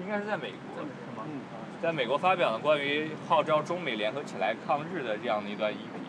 [0.00, 1.24] 应该是在美国是吗？
[1.26, 1.40] 嗯，
[1.82, 6.04] 在美国发表的关于号召中美联合起来抗日的这样的一段音频。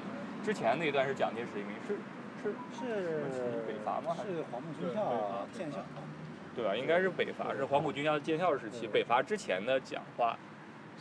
[0.46, 1.50] 之前那一段是蒋介石，
[2.44, 2.86] 是是
[3.34, 4.16] 是北伐吗？
[4.24, 5.80] 是黄埔军校建校。
[6.56, 6.76] 对吧？
[6.76, 10.38] 应该是北伐，是黄埔军校建校时期，北伐之前的讲话。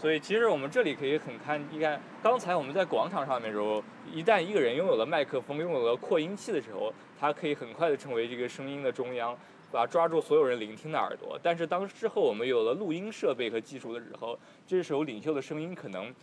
[0.01, 3.83] 所以其实我们这里可以很看，你看刚才我们在广场上面的时候，
[4.15, 9.37] 一旦一个人拥有了麦克风，拥有了扩音器的时候，他可以很快的成为这个声音的中央，
[9.73, 11.37] 把抓住所有人聆听的耳朵。
[11.43, 16.15] 但是当之后我们有了录音设备和技术的时候，这时候领袖的声音可能。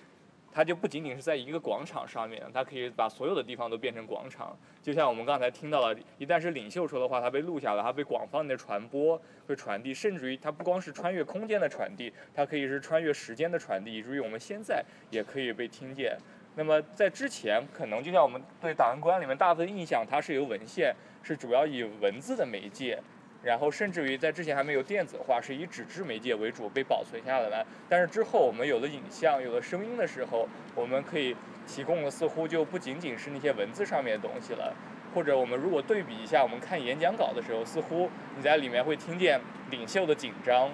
[0.56, 4.58] 它就不仅仅是在一个广场上面，它可以把所有的地方都变成广场。
[4.82, 16.18] 就像我们刚才听到了，一旦是领袖说的话，它被录下来，它被广泛的传播，会传递，甚至于它不光是穿越空间的传递，它可以是穿越时间的传递，以至于我们现在也可以被听见。
[16.56, 22.98] 那么在之前，可能就像我们对档案馆里面大部分印象，它是由文献，是主要以文字的媒介。
[23.46, 27.64] 然后甚至于在之前还没有电子化，是以纸质媒介为主被保存下来的。
[27.88, 31.36] 但是之后我们有了影像、有了声音的时候，我们可以
[31.68, 34.74] 提供的似乎就不仅仅是那些文字上面的东西了。
[35.14, 40.72] 或者我们如果对比一下，我们看演讲稿的时候，似乎你在里面会听见领袖的紧张，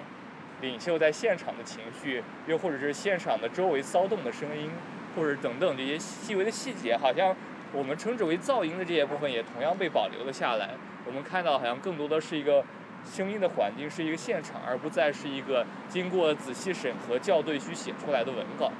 [0.62, 4.70] 领袖在现场的情绪，又或者是现场的周围骚动的声音，
[5.14, 7.36] 或者等等这些细微的细节，好像
[7.70, 10.70] 我们称之为噪音的这些部分也同样被保留了下来。
[11.06, 12.64] 我们看到好像更多的是一个
[13.04, 18.70] 声音的环境，是一个现场，而不再是一个经过仔细审核校对去写出来的文稿。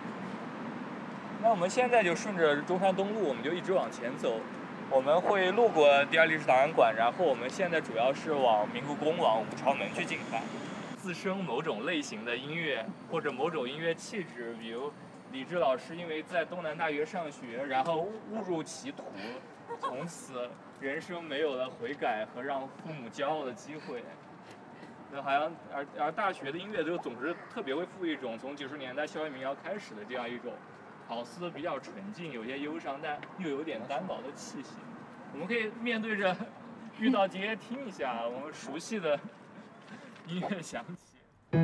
[1.42, 4.38] 那我们现在就顺着中山东路，我们就一直往前走。
[4.90, 10.38] 我们会路过第二历史档案馆，然后我们现在主要是往明故宫、往五朝门去进发。
[10.98, 14.92] 自身某种类型的音乐，或者某种音乐气质，比如
[15.32, 19.02] 李志老师因为在东南大学上学，然后误入歧途，
[19.80, 20.48] 从此。
[20.80, 24.02] 人生没有了悔改和让父母骄傲的机会，
[25.12, 30.52] 那好像而而大学的音乐就总是特别会赋予一种从九十年代校园民谣开始的这样一种，
[31.06, 34.70] 好似比较纯净、有些忧伤但又有点单薄的气息。
[35.33, 36.37] 我们可以面对着
[36.98, 39.16] 遇到街听一下我们熟悉的
[40.27, 41.58] 音乐响起。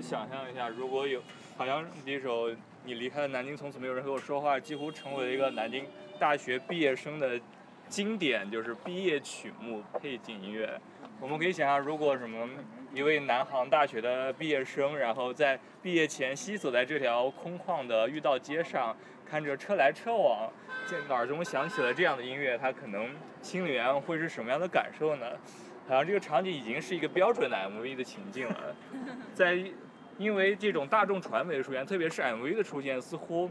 [0.00, 1.22] 想象一下，如果有，
[1.56, 2.50] 好像这首
[2.84, 5.84] 你离开了南京，从此没有人和我说话，几乎成为一个南京
[6.18, 7.38] 大学毕业生的
[7.88, 10.80] 经典，就是毕业曲目背景音乐。
[11.20, 12.48] 我们可以想象，如果什么
[12.94, 18.96] 一位南航大学的毕业生，然后在毕业前夕走在这条空旷的御道街上，
[19.28, 20.50] 看着车来车往，
[20.86, 23.10] 这耳中响起了这样的音乐，他可能
[23.42, 25.26] 心里面会是什么样的感受呢？
[25.86, 28.76] 好像这个场景已经是一个标准的 MV 的情境了，
[29.34, 29.58] 在
[30.20, 33.50] 因为这种大众传媒的出现，特别是 MV 的出现，似乎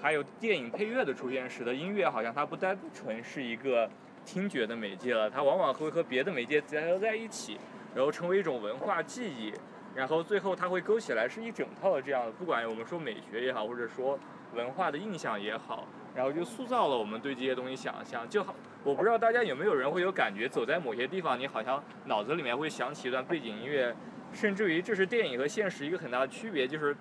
[0.00, 3.86] 还有电影配乐的出现，使得音乐好像它不单纯是一个
[4.24, 7.58] 听觉的媒介了，它往往会和别的媒介结合在一起，
[7.94, 9.52] 然后成为一种文化记忆，
[9.94, 14.18] 然后最后它会勾起来是一整套的这样的，不管我们说美学也好，或者说
[14.54, 18.54] 文化的印象也好，然后就塑造了我们对这些东西想象，就好。
[18.84, 23.94] 我不知道大家有没有人会有感觉，走在某些地方，你好像脑子里面会响起一段背景音乐，
[24.32, 26.96] 甚至于这是电影和现实一个很大的区别，就是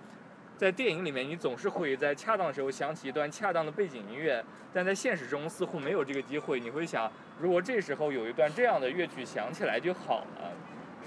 [0.57, 6.59] 在电影里面你总是会在恰当的时候响起一段恰当的背景音乐，但在现实中似乎没有这个机会。
[6.59, 10.51] 你会想，如果这时候有一段这样的乐曲响起来就好了，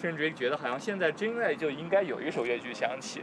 [0.00, 3.22] 甚至于觉得好像现在真的就应该有一首乐曲响起。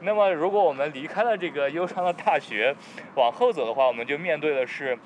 [0.00, 2.74] 那么如果我们离开了这个忧伤的大学，
[3.16, 4.98] 往后走的话，我们就面对的是。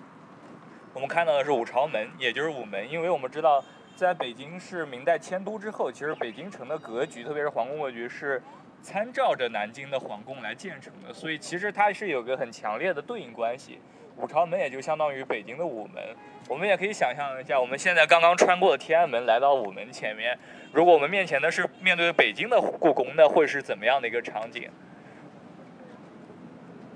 [0.95, 3.65] 我们看到的是五朝门，也就是午门，因为我们知道，
[3.97, 8.43] 在北京是明代迁都之后，其实北京城的格局，特别是皇宫格局，是
[8.83, 13.79] 参照着南京的皇宫来建成的，所以其实它是有个很强烈的对应关系。
[14.17, 16.03] 五朝门也就相当于北京的午门，
[16.49, 20.39] 我们也可以想象一下，我们现在刚刚穿过天安门，来到午门前面，
[20.73, 24.71] 如果我们面前的是面对北京的故宫，那会是怎么样的一个场景？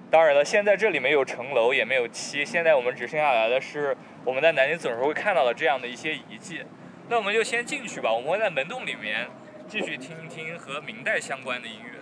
[0.09, 2.45] 当然了，现在这里没有城楼，也没有漆。
[2.45, 6.63] 现在我们只剩下来的是我们在南京总是会看到的这样的一些遗迹。
[7.09, 9.27] 那我们就先进去吧，我们会在门洞里面
[9.67, 11.96] 继续听一听和明代相关的音乐。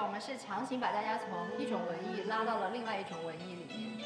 [0.00, 3.98] 我们是强行把大家从一种文艺拉到了另外一种文艺里面。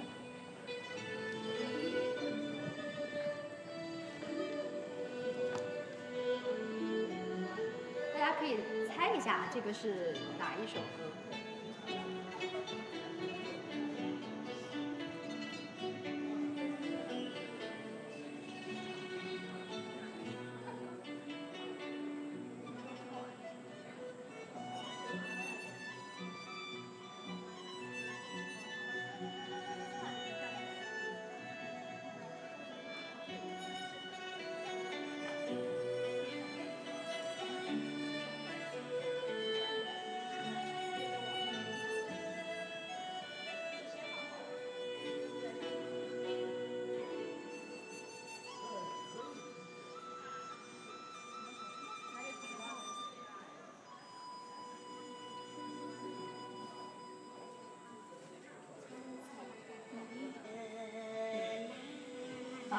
[8.14, 8.56] 大家可以
[8.88, 11.04] 猜一下，这个是哪一首歌？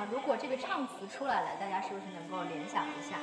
[0.10, 3.18] 如果这个唱词出来了，大家是不是能够联想一下？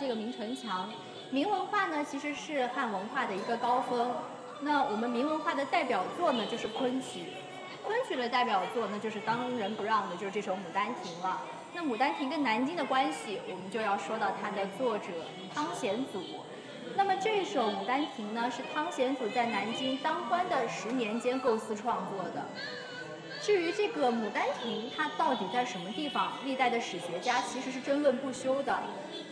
[0.00, 0.88] 这个明城墙，
[1.30, 4.10] 明文化呢其实是汉文化的一个高峰。
[4.62, 7.24] 那我们明文化的代表作呢就是昆曲，
[7.84, 11.42] 昆曲的代表作呢就是当仁不让的就是这首《牡丹亭》了。
[11.74, 15.08] 那《牡丹亭》跟南京的关系，我们就要说到它的作者
[15.54, 16.22] 汤显祖。
[16.96, 22.46] 那么这首《牡丹亭》呢是汤显祖在南京当官的十年间构思创作的。
[23.50, 26.34] 至于这个牡丹亭，它到底在什么地方？
[26.44, 28.78] 历代的史学家其实是争论不休的。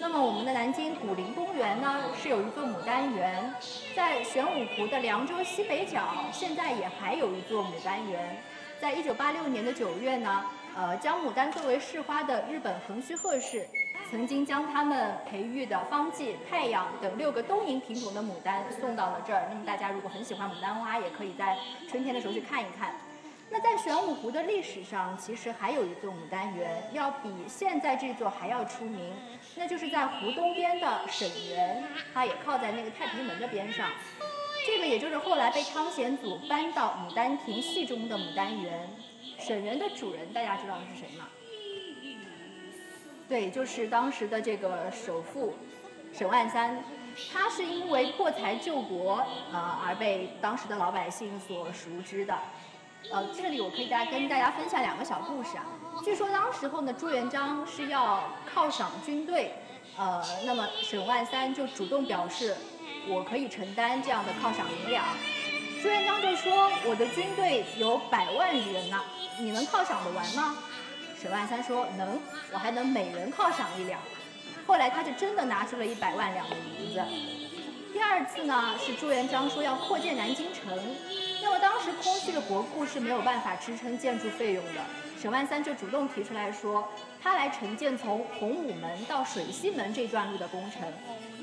[0.01, 3.55] 那么我们的南京古陵公园呢，是有一座牡丹园，
[3.95, 6.03] 在玄武湖的凉州西北角，
[6.33, 8.43] 现在也还有一座牡丹园。
[8.81, 10.47] 在一九八六年的九月呢，
[10.77, 13.69] 呃，将牡丹作为市花的日本横须贺市，
[14.11, 19.47] 曾经将他们培育的方剂、太阳等六个东瀛品种的牡丹送到了这儿。
[19.49, 21.57] 那么大家如果很喜欢牡丹花，也可以在
[21.89, 22.97] 春天的时候去看一看。
[23.51, 29.13] 那在玄武湖的历史上，其实还有一座牡丹园，要比现在这座还要出名，
[29.57, 31.83] 那就是在湖东边的沈园，
[32.13, 33.89] 它也靠在那个太平门的边上。
[34.67, 38.89] 这个也就是后来被汤显祖搬到牡丹亭戏中的牡丹园。
[39.39, 41.29] 沈园的主人，大家知道是谁吗？
[43.29, 45.55] 对，就是当时的这个首富
[46.13, 46.83] 沈万三。
[47.33, 52.39] 他是因为破财救国，呃，而被当时的老百姓所熟知的。
[53.11, 55.65] 呃，这里我可以大家跟大家分享两个小故事啊。
[56.05, 58.23] 据说当时候呢，朱元璋是要
[58.55, 59.55] 犒赏军队，
[59.97, 62.55] 呃，那么沈万三就主动表示，
[63.09, 65.05] 我可以承担这样的犒赏银两。
[65.83, 69.01] 朱元璋就说，我的军队有百万余人呢，
[69.39, 70.57] 你能犒赏得完吗？
[71.21, 72.21] 沈万三说能，
[72.53, 73.99] 我还能每人犒赏一两。
[74.67, 77.03] 后来他就真的拿出了一百万两的银子。
[77.93, 80.79] 第二次呢，是朱元璋说要扩建南京城。
[81.43, 84.81] 那么当时空虚的国库是没有办法支撑建筑费用的，
[85.21, 86.89] 沈万三就主动提出来说，
[87.23, 90.93] 他来承建从洪武门到水西门这段路的工程，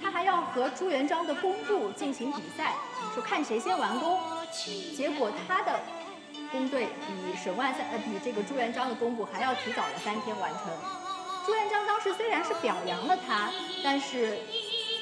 [0.01, 2.73] 他还要和朱元璋的工部进行比赛，
[3.13, 4.19] 说看谁先完工。
[4.95, 5.79] 结果他的
[6.51, 10.71] 工队比沈万三呃比这个朱元璋的工部还要提早了三天完成。
[11.45, 13.49] 朱元璋当时虽然是表扬了他，
[13.83, 14.39] 但是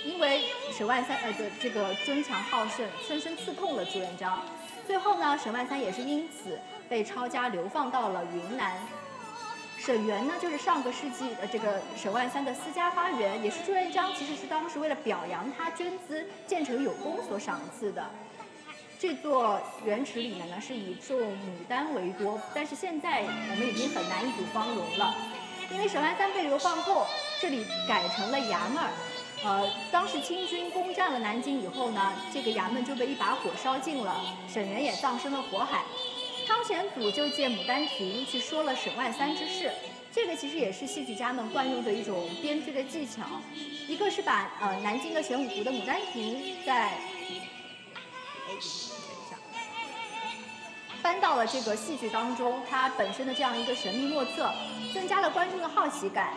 [0.06, 4.41] 因为沈万三呃的这个争强好胜，深深刺痛了朱元璋。
[4.86, 6.60] 最后呢，沈万三也是因此
[6.90, 8.78] 被抄家流放到了云南。
[9.80, 18.10] 沈园呢，就是上个世纪呃这个沈万三的私家花园，也是朱元璋其实是当时为了表扬他捐资建成有功所赏赐的。
[18.98, 25.14] 这座园池里面呢是以种牡丹为多，但是现在我们已经很难一睹芳容了，
[25.70, 27.06] 因为沈万三被流放后，
[27.42, 28.84] 这里改成了衙门。
[29.46, 35.84] 呃，当时清军攻占了南京以后呢，这个衙门就被一把火烧尽了，沈园也葬身了火海。
[36.48, 39.72] 汤显祖就借牡丹亭去说了沈万三之事，
[40.12, 43.24] 这个其实也是戏剧家们惯用的一种编剧的技巧。
[43.88, 46.94] 一个是把呃南京的玄武湖的牡丹亭在，
[51.04, 54.49] 搬到了这个戏剧当中，它本身的这样一个神秘莫测，
[54.93, 56.34] 增加了观众的好奇感。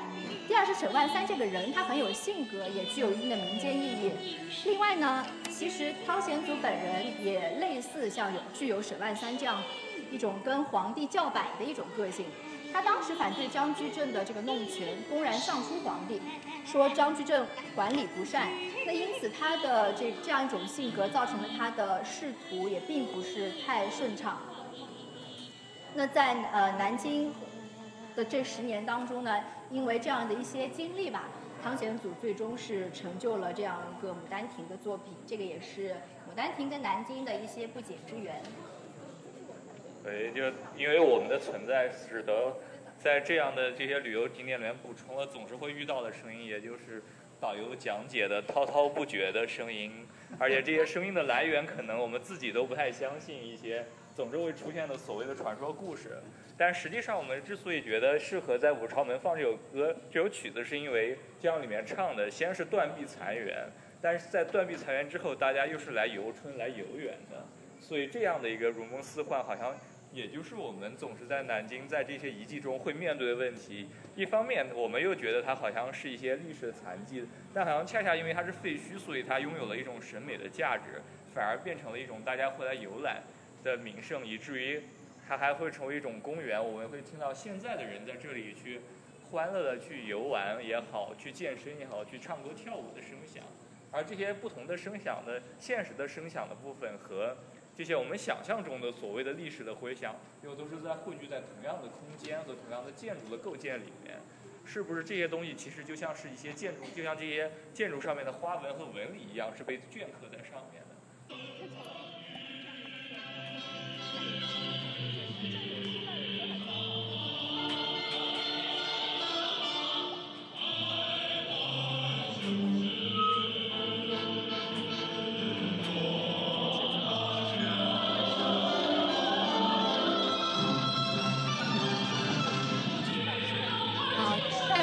[0.49, 4.37] 第二是沈万三这个人，他很有性格，也具有一定的民间意义。
[4.65, 9.63] 另外呢，其实汤显祖本人也类似像有具有沈万三这样
[10.11, 12.27] 一种跟皇帝叫板的一种个性。
[12.73, 16.21] 他当时反对张居正的这个弄权，公然上书皇帝，
[16.65, 18.49] 说张居正管理不善。
[18.85, 24.41] 那因此他的这这样一种性格，造成了他的仕途也并不是太顺畅。
[25.97, 27.33] 那在呃南京
[28.15, 29.43] 的这十年当中呢。
[29.69, 31.25] 因为这样的一些经历吧，
[31.61, 35.13] 汤显祖最终是成就了这样一个《牡丹亭》的作品。
[35.27, 35.89] 这个也是
[36.31, 38.41] 《牡丹亭》跟南京的一些不解之缘。
[40.05, 40.45] 对，就
[40.77, 42.57] 因为我们的存在，使得
[42.97, 47.03] 在这样的这些旅游景点里面补充了总是会遇到的声音，也就是
[47.41, 50.07] 导游讲解的滔滔不绝的声音，
[50.39, 53.85] 而且这些声音的来源可能我们自己都不太相信一些，
[54.17, 56.17] 总是会出现的所谓的传说故事。
[56.57, 63.55] 但实际上，我们之所以觉得适合在五朝门放这首歌、这首曲子，是因为这样里面唱的先是断壁残垣，
[64.01, 67.45] 但是在断壁残垣之后，大家又是来游春、来游园的，
[67.79, 69.77] 所以这样的一个如梦似幻，好像
[70.13, 73.91] 也就是我们总是在南京在这些遗迹中会面对的问题。
[74.15, 81.03] 一方面，我们又觉得它好像是一些历史的残迹，但好像恰恰因为它是废墟，所以它拥有了一种审美的价值，
[81.35, 83.23] 反而变成了一种大家会来游览
[83.63, 84.83] 的名胜，以至于。
[85.29, 88.81] 它还会成为一种公园，我们会听到现在的人在这里去
[89.29, 93.43] 欢乐的去游玩也好，去健身也好，去唱歌跳舞的声响。
[93.91, 97.37] 而这些不同的声响的现实的声响的部分和
[97.75, 104.21] 这些我们想象中的所谓的历史的回响，又都是在汇聚在同样的空间和同样的建筑的构建里面。
[104.65, 110.95] 是不是这些东西其实就像是一些建筑，就像这些建筑上面的花纹和纹理一样，是被镌刻在上面的？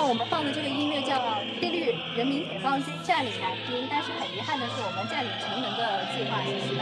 [0.05, 1.15] 我们放的这个音乐叫
[1.59, 6.72] 《菲律人民解放军占领南京》，但是很遗憾的是，我们占领城门的计划是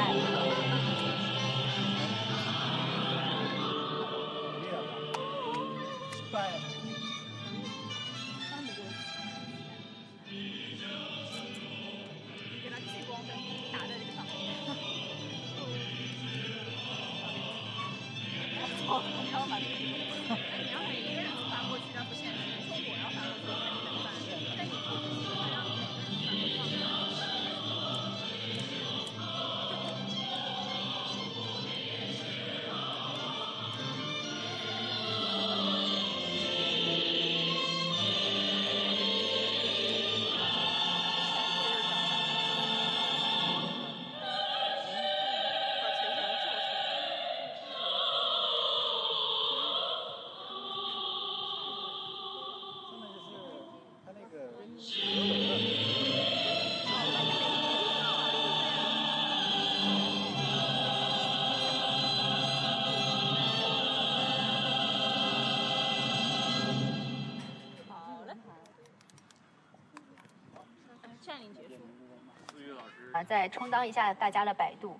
[73.24, 75.00] 再充当一下大家的百度。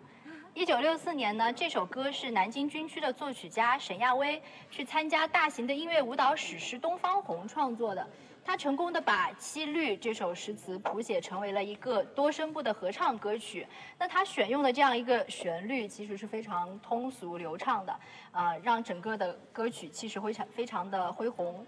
[0.54, 8.06] 一九六四年呢，这首歌是南京军区的作曲家沈亚威去参加大型的音乐舞蹈史诗《东方红》创作的。
[8.44, 13.66] 他成功的把《七律》这首诗词谱写成为了一个多声部的合唱歌曲。
[14.00, 18.00] 那他选用的这样一个旋律，其实是非常通俗流畅的，
[18.32, 21.64] 呃，让整个的歌曲气势非常非常的恢宏。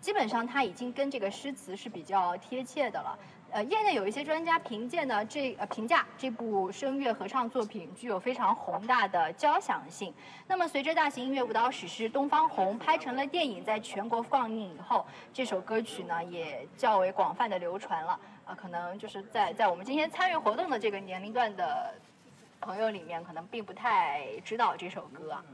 [0.00, 3.18] 基本上它已经跟这个诗词是比较贴切的了。
[3.50, 10.12] 呃，业内有一些专家评鉴呢，这呃评价这部声乐合唱作品具有非常宏大的交响性。
[10.46, 18.20] 那么，随着大型音乐舞蹈史诗《东方红》拍成了电影，在全国放映以后，这首歌曲呢也较为广泛的流传了。
[18.44, 21.94] 啊、可能就是在在我们今天参与活动的这个年龄段的
[22.60, 25.44] 朋友里面，可能并不太知道这首歌啊。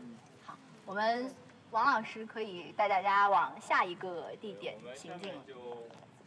[0.45, 1.33] 好，我们
[1.71, 5.35] 王老师可以带大家往下一个地点行进了。
[5.35, 5.55] 下面就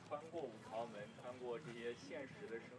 [0.10, 1.02] 穿过五朝门，
[1.40, 2.77] 过这些现实的生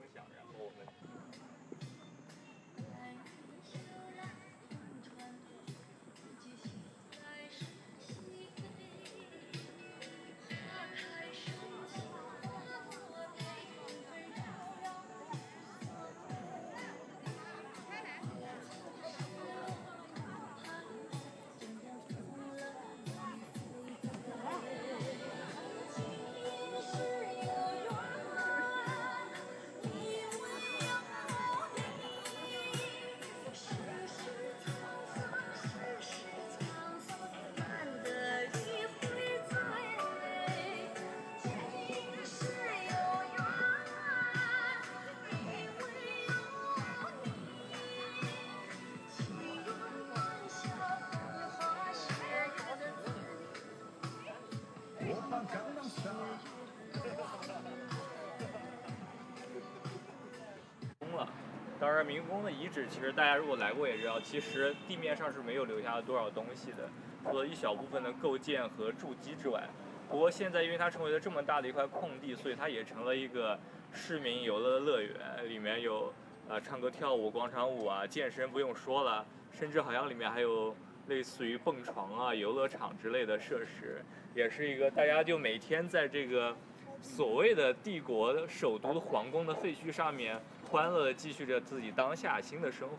[61.98, 66.88] 当然，明宫的遗址其实大家如果来过也知道，其实地面上是没有留下多少东西的，
[67.24, 69.68] 除了一小部分的构件和筑基之外。
[70.08, 73.58] 不过现在因为它成为了这么大的一块空地，所以它也成了一个
[73.92, 75.12] 市民游乐的乐园，
[75.48, 76.14] 里面有
[76.48, 80.72] 呃唱歌跳舞、广场舞啊，健身不用说了，甚至好像里面还有
[81.08, 84.00] 类似于蹦床啊、游乐场之类的设施，
[84.36, 86.56] 也是一个大家就每天在这个
[87.02, 90.40] 所谓的帝国首都皇宫的废墟上面，
[90.70, 92.96] 欢乐的继续着自己当下新的生活。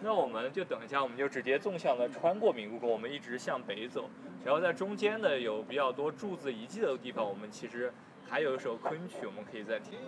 [0.00, 4.08] 那我们就等一下，我们就直接纵向的穿过明故宫，我们一直向北走，
[4.44, 7.92] 然后在中间的有比较多柱子遗迹的地方，我们其实
[8.28, 9.98] 还有一首昆曲，我们可以再听。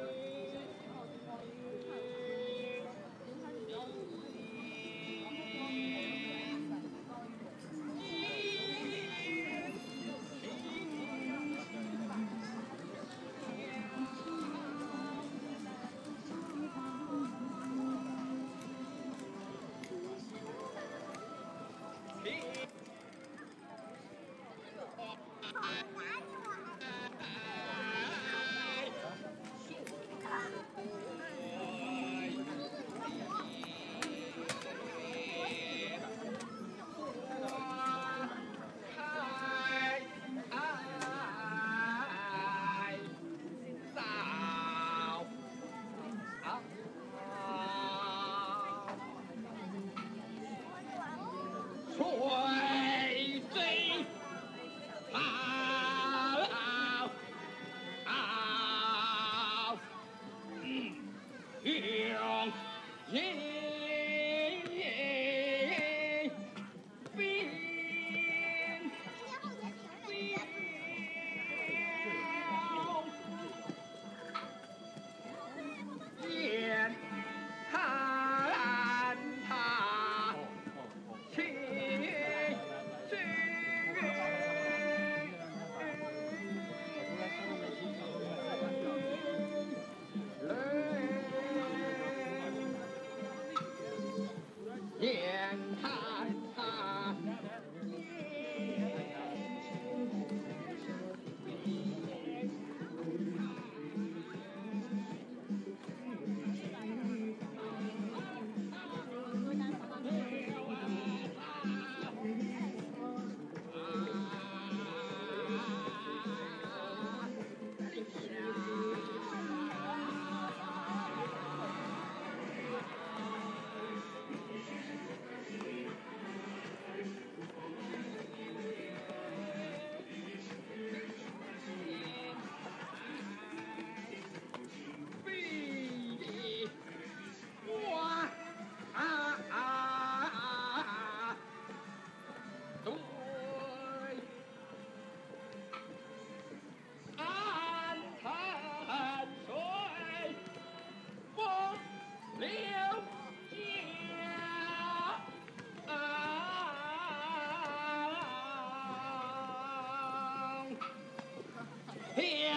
[162.20, 162.49] 天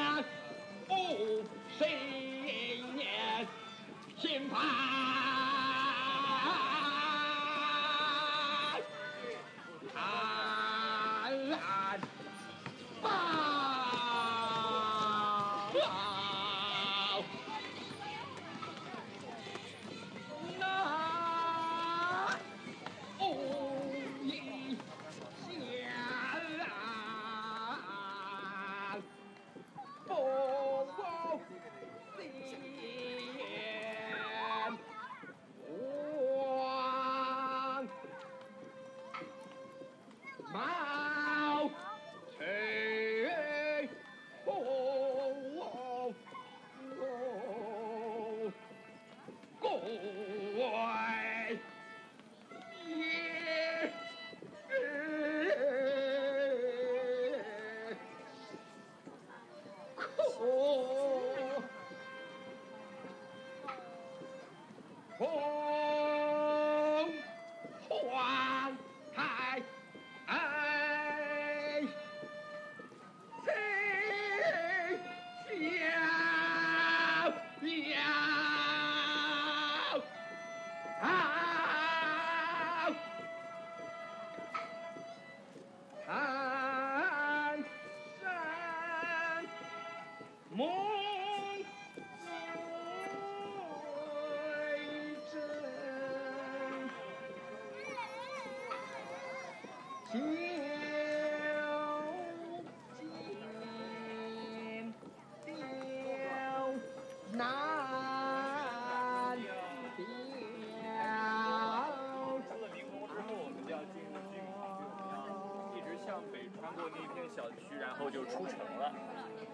[117.36, 118.94] 小区，然后就出城了。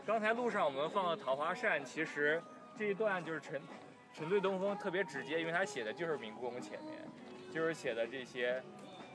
[0.06, 2.42] 刚才路上我们放了桃花扇，其实
[2.78, 3.62] 这一段就是沉
[4.14, 7.00] 沉醉东风特别直接，因为它写的就是明故宫前面，
[7.54, 8.62] 就是写的这些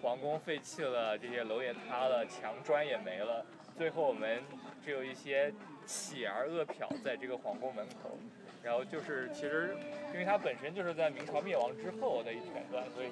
[0.01, 3.45] 皇宫废弃了，这些楼也塌了，墙砖也没了，
[3.77, 4.43] 最后我们
[4.85, 5.53] 只有一些
[5.85, 8.19] 乞儿饿殍在这个皇宫门口。
[8.63, 9.77] 然后就是其实，
[10.11, 13.09] 因为它本身就是在明朝灭亡之后的一全段，所以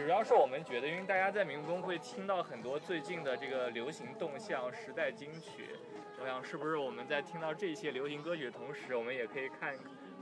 [0.00, 5.76] 主要是我们觉得，因为大家在明宫会听到很多最近的这个流行动向、时代金曲，
[6.18, 9.76] 我想是不是我们在听到这些流行歌曲的同时，我们也可以看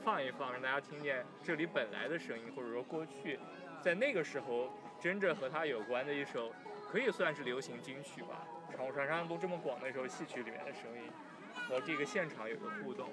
[0.04, 3.38] 放一放，让大家听见这里本来的声音，或者说过去
[3.80, 4.68] 在那个时候
[5.00, 6.52] 真正和它有关的一首，
[6.90, 8.44] 可以算是流行金曲吧。
[8.76, 11.08] 长湖传唱度这么广的一首戏曲里面的声音，
[11.54, 13.08] 和这个现场有个互动。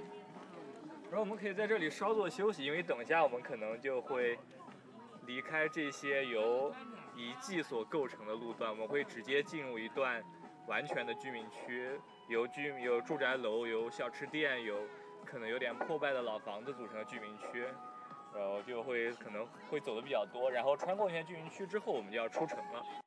[1.12, 4.38] 然后我们可以在这里稍作休息，因为等一下我们可能就会
[5.26, 6.74] 离开这些由
[7.16, 10.24] 遗迹所构成的路段，我们会直接进入一段
[10.68, 14.78] 完全的居民区，由居有住宅楼、有小吃店、有
[15.26, 17.66] 可能有点破败的老房子组成的居民区，
[18.34, 23.05] 然后就会可能会走的比较多，然后穿过一些居民区之后，我们就要出城了。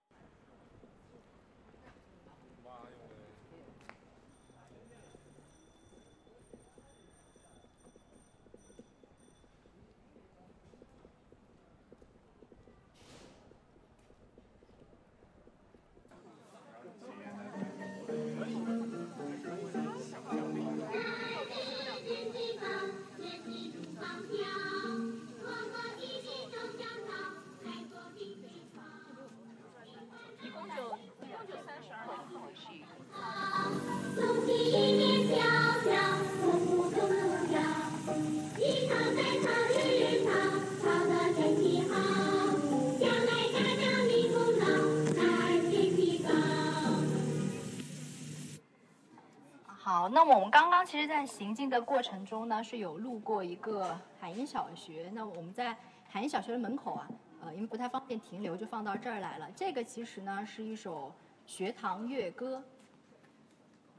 [50.11, 55.11] 那么我们刚刚其实，在行进的过程中呢，是有路过一个海英小学。
[55.13, 55.77] 那我们在
[56.09, 57.09] 海英小学的门口啊，
[57.43, 59.49] 呃，因为不太方便停留，就放到这儿来了。
[59.55, 61.13] 这个其实呢，是一首
[61.47, 62.63] 学堂乐歌，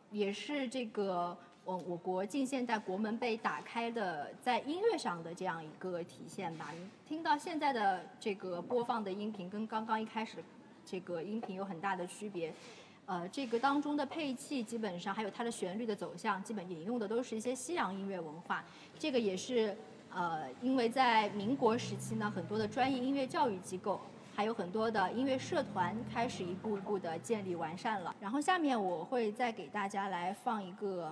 [0.10, 6.72] 也是这个我我国近现代国门被打开的在音乐上的这样一个体现吧。
[6.74, 10.43] 你听到现在的这个播放的音频，跟刚刚一开始
[10.86, 12.51] 这个音频有很大的区别。
[13.10, 18.64] 呃，这个当中的配器基本上还有它的旋律的走向，基本引用的都是一些西洋音乐文化。
[18.99, 19.76] 这个也是
[20.12, 23.99] 呃，因为在民国时期呢，很多的专业音乐教育机构，
[24.36, 28.16] 还有很多的音乐社团开始一步步的建立完善了。
[28.22, 31.12] 然后下面我会再给大家来放一个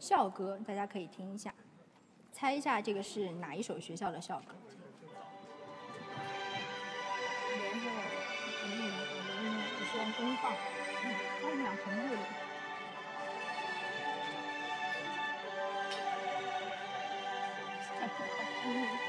[0.00, 1.54] 校歌，大家可以听一下，
[2.32, 4.56] 猜一下这个是哪一所学校的校歌？
[10.10, 12.22] 阳公放，太阳从日落。
[18.62, 18.99] 嗯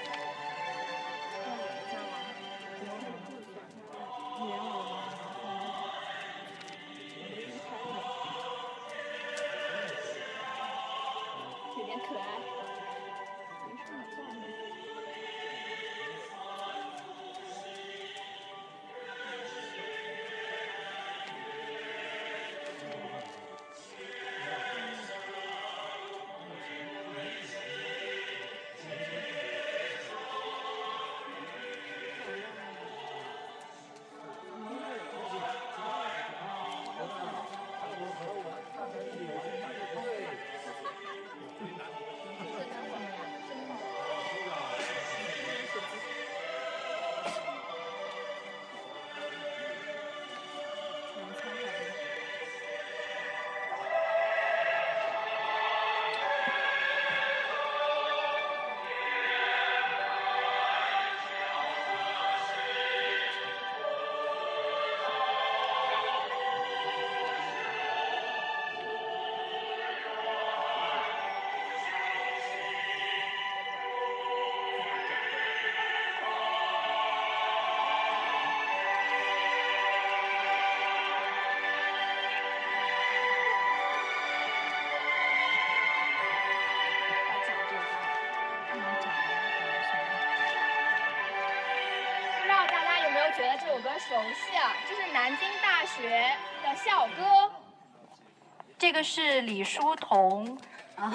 [99.03, 100.57] 是李叔同
[100.95, 101.13] 啊，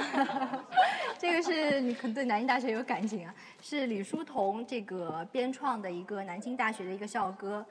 [1.18, 7.64] 这个是你可能对南京大学有感情啊，是李叔同这个编创的一个南京大学的一个校歌。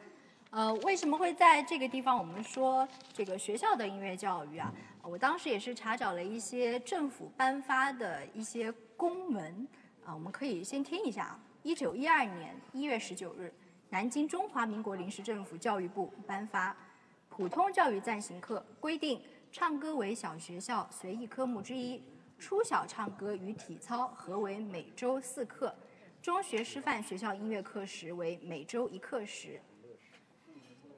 [0.51, 4.71] 呃，为什么会在这个地方我们说这个学校的音乐教育啊？
[5.03, 9.67] 我当时也是查找了一些政府颁发的一些公文
[10.05, 11.39] 啊，我们可以先听一下啊。
[11.61, 13.53] 一九一二年一月十九日，
[13.89, 16.71] 南京中华民国临时政府教育部颁发
[17.27, 19.21] 《普通教育暂行课》，规定
[19.57, 22.03] 唱歌为小学校随意科目之一，
[22.37, 25.73] 初小唱歌与体操合为每周四课，
[26.21, 29.61] 中学师范学校音乐课时为每周一课时。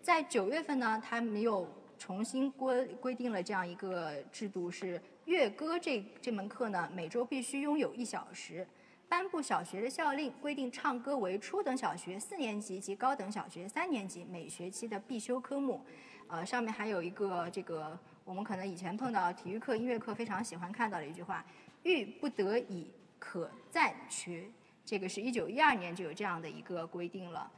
[0.02, 8.68] 在九月份呢，他们又重新规规定了这样一个制度，是乐歌这这门课呢，每周必须拥有一小时。
[9.08, 15.86] 颁布小学的校令，规定唱歌为初等小学四年级及高等小学三年级每学期的必修科目。
[16.30, 17.98] 呃，上面还有一个这个，
[18.28, 21.46] 我们可能以前碰到体育课、音乐课非常喜欢看到的一句话
[21.84, 24.44] ：“欲不得已，可暂缺。”
[24.84, 27.50] 这个是一九一二年就有这样的一个规定了。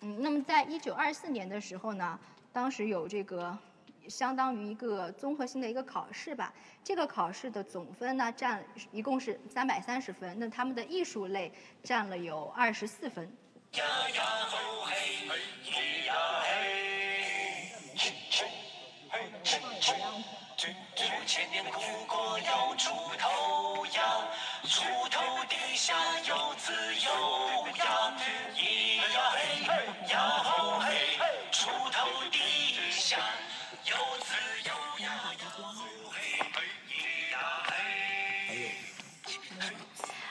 [0.00, 2.20] 嗯，那么在一九二四年的时候呢，
[2.52, 3.56] 当时有这个
[4.08, 6.52] 相当于一个综合性的一个考试吧。
[6.84, 8.62] 这个考试的总分呢，占
[8.92, 10.38] 一共是三百三十分。
[10.38, 11.50] 那他们的艺术类
[11.82, 13.34] 占了有二十四分。
[19.12, 19.16] 五
[21.26, 24.02] 千年的苦果要出头呀，
[24.64, 25.94] 出头地下
[26.28, 28.12] 有自由呀，
[28.54, 29.38] 咿呀嘿，
[30.12, 31.18] 呀吼嘿，
[31.50, 32.38] 出头地
[32.92, 33.16] 下
[33.84, 34.34] 有自
[34.68, 34.70] 由
[35.04, 35.62] 呀，呀吼
[36.12, 36.38] 嘿，
[36.88, 37.34] 咿呀
[37.66, 37.72] 嘿。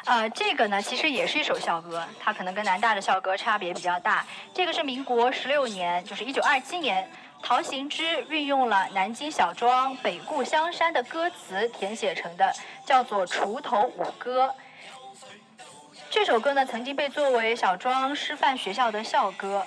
[0.05, 4.25] 呃，这个呢，其实也是一首校歌，它可能跟南大的校歌差别比较大。
[4.53, 7.09] 这个是民国十六年，就是一九二七年，
[7.41, 12.53] 陶行知运用了南京小庄《北固香山》的歌词填写成的，
[12.85, 14.47] 叫做《锄头舞歌》。
[16.09, 19.65] 这首歌呢，曾经被作为小庄师范学校的校歌。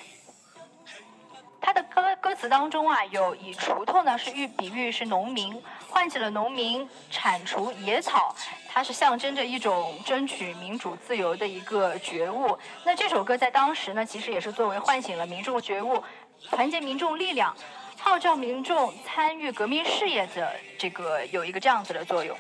[1.61, 8.35] 它的歌歌词当中啊，有以锄头呢是喻比喻是农民，唤起了农民铲除野草，
[8.69, 12.59] 它是象征着一种争取民主自由的一个觉悟。
[12.85, 16.03] 那这首歌在当时呢，其实也是作为唤醒了民众觉悟、
[16.51, 17.57] 团结民众力量、
[17.99, 22.37] 号召民众参与革命事业的这个有一个这样子的作用。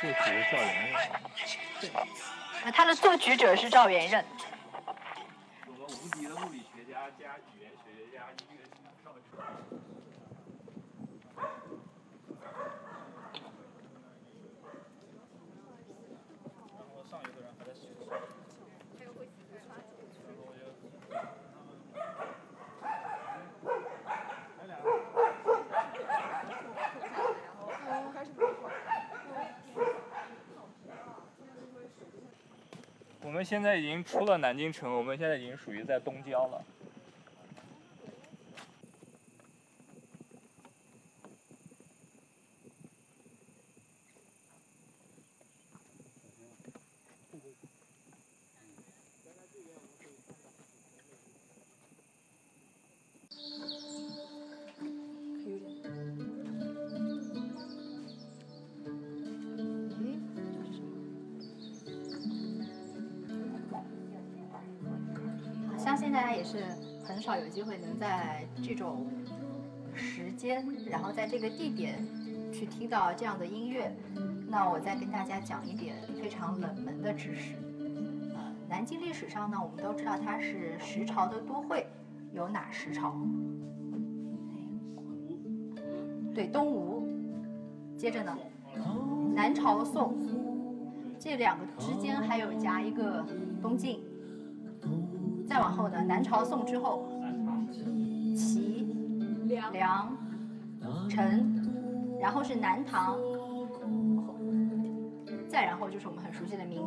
[0.00, 1.00] 这几个教员
[1.80, 1.90] 对，
[2.64, 4.24] 那他的作曲者是赵元任。
[5.66, 8.58] 有个无敌的物理学家加语言学家、音乐
[9.02, 9.18] 少女。
[16.76, 18.00] 然后上游的人还在洗手。
[33.28, 36.64] 我们现在已经出了南京城，我们现在已经属于在东郊了。
[66.08, 66.64] 现在也是
[67.04, 69.06] 很少有机会能在这种
[69.94, 72.02] 时间，然后在这个地点
[72.50, 73.94] 去听到这样的音乐。
[74.48, 77.56] 那我再跟大家讲一点非常冷门的知识。
[78.34, 78.40] 呃，
[78.70, 81.86] 南京历史上呢，我们都知道它是十朝的都会，
[82.32, 83.14] 有哪十朝？
[86.34, 87.06] 对，东吴。
[87.98, 88.34] 接着呢，
[89.34, 90.16] 南朝宋，
[91.18, 93.22] 这两个之间还有夹一个
[93.60, 94.00] 东晋。
[95.58, 97.04] 再往后呢，南朝宋之后，
[98.36, 98.86] 齐、
[99.72, 100.16] 梁、
[101.10, 101.52] 陈，
[102.20, 103.18] 然后是南唐，
[105.48, 106.80] 再然后就是我们很熟悉的明、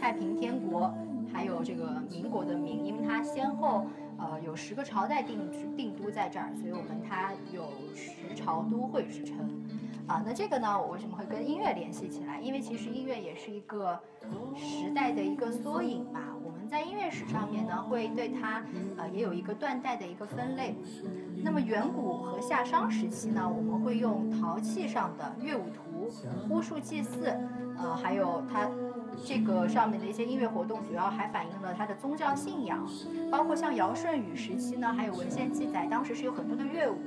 [0.00, 0.92] 太平天国，
[1.32, 3.86] 还有这个民国的民，因为它先后
[4.18, 5.38] 呃有十个朝代定
[5.76, 9.61] 定都在这儿，所以我们它有十朝都会之称。
[10.06, 12.40] 啊，那这个呢，我为什么会跟音乐联系起来？
[12.40, 13.98] 因为其实音乐也是一个
[14.54, 16.20] 时代的一个缩影吧。
[16.44, 18.62] 我们在音乐史上面呢，会对它
[18.98, 20.76] 呃也有一个断代的一个分类。
[21.42, 26.10] 那么远古和夏商时期呢，我们会用陶器上的乐舞图、
[26.50, 27.34] 巫术祭祀，
[27.78, 28.68] 呃，还有它
[29.24, 32.86] 这个上面的一些音乐活动，主要还反映了他的宗教信仰，
[33.30, 36.98] 包括像尧舜禹时期呢，还有文献记载，当时是有很多的乐舞。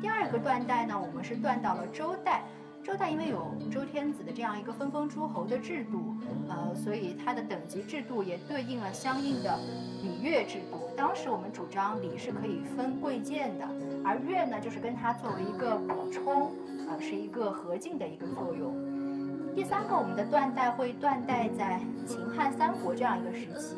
[0.00, 2.42] 第二个断代呢，我们是断到了周代。
[2.82, 6.14] 周代因为有周天子的这样一个分封诸侯的制度，
[6.48, 9.58] 呃，所以它的等级制度也对应了相应的
[10.02, 10.88] 礼乐制度。
[10.96, 13.68] 当时我们主张礼是可以分贵贱的，
[14.02, 16.50] 而乐呢，就是跟它作为一个补充，
[16.88, 18.74] 呃，是一个合进的一个作用。
[19.54, 23.76] 第三个，我们的断代会断代在秦汉三国这样一个时期，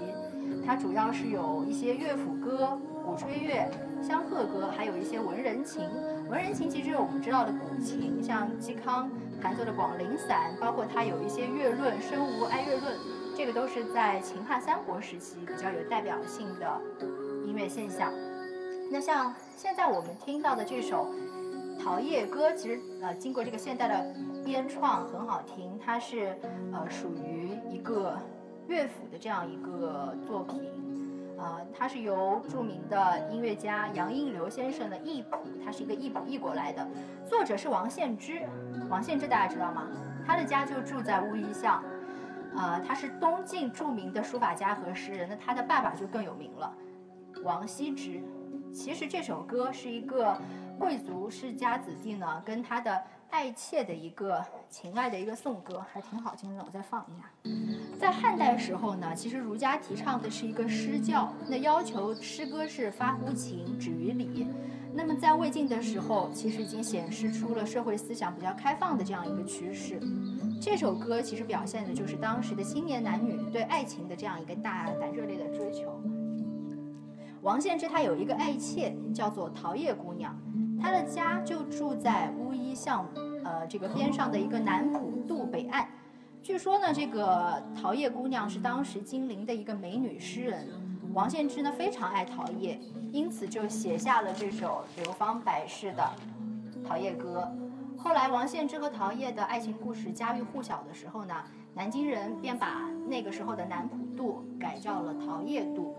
[0.64, 3.68] 它主要是有一些乐府歌、鼓吹乐、
[4.00, 5.82] 香鹤歌，还有一些文人琴。
[6.32, 9.10] 文人琴其实我们知道的古琴，像嵇康
[9.42, 12.96] 弹奏的《广陵散》，包括他有一些乐论《声无哀乐论》，
[13.36, 16.80] 这个都是在秦汉三国时期比较有代表性的
[17.44, 18.10] 音乐现象。
[18.90, 21.14] 那像现在我们听到的这首
[21.78, 26.34] 《桃叶歌》，其实呃经过这个现代的编创很好听，它是
[26.72, 28.18] 呃属于一个
[28.68, 30.62] 乐府的这样一个作品。
[31.42, 36.86] 呃，它是由著名的音乐家杨荫流先生的译谱，它是一个译谱译过来的，
[37.26, 38.40] 作者是王献之。
[38.88, 39.88] 王献之大家知道吗？
[40.24, 41.82] 他的家就住在乌衣巷，
[42.56, 46.72] 呃，他是东晋著名的书法家和诗人，那他的爸爸就更有名了，
[47.42, 48.22] 王羲之。
[48.72, 50.34] 其实这首歌是一个
[50.82, 53.00] 贵族世家子弟呢，跟他的。
[53.30, 56.62] 爱妾的一个情爱的一个颂歌，还挺好听的。
[56.62, 57.30] 我再放一下。
[57.98, 64.46] 在汉代时候呢，其实儒家提倡的是一个诗教，那要求诗歌是发乎情，止于礼。
[64.92, 69.98] 那么在魏晋的时候，其实已经显示出了社会思想比较开放的这样一个趋势。
[70.60, 75.98] 这首歌其实表现的就是当时的青年男女对爱情的这样一个大胆热烈的追求。
[77.40, 80.38] 王献之他有一个爱妾，叫做桃叶姑娘。
[80.82, 83.06] 他的家就住在乌衣巷，
[83.44, 85.86] 呃，这个边上的一个南浦渡北岸。
[86.42, 90.66] 据说呢，这个桃叶姑娘是当时金陵的一个美女诗人。
[91.14, 92.80] 王献之呢非常爱桃叶，
[93.12, 96.02] 因此就写下了这首流芳百世的
[96.88, 97.48] 《桃叶歌》。
[98.02, 101.34] 后来，王献之和桃叶的爱情故事家喻户晓的时候呢，
[101.74, 105.94] 南京人便把那个时候的南浦渡改叫了桃叶渡。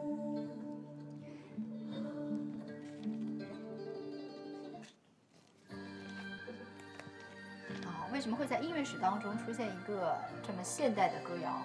[8.23, 11.61] 为什么会在音乐史当中出现一个这么现代的歌谣？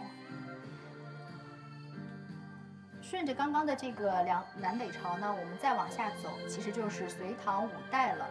[3.00, 8.26] 顺着刚刚的这个两南北朝呢，我们再往下走，其实就是隋唐五代了。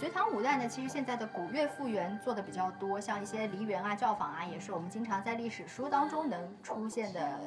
[0.00, 7.40] 隋唐五代呢，其实现在的古乐复原做的比较多，像一些梨园啊、教坊啊，也是我们经常在历史书当中能出现的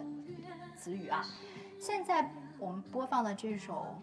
[0.78, 1.26] 词语啊。
[1.80, 4.00] 现在我们播放的这首。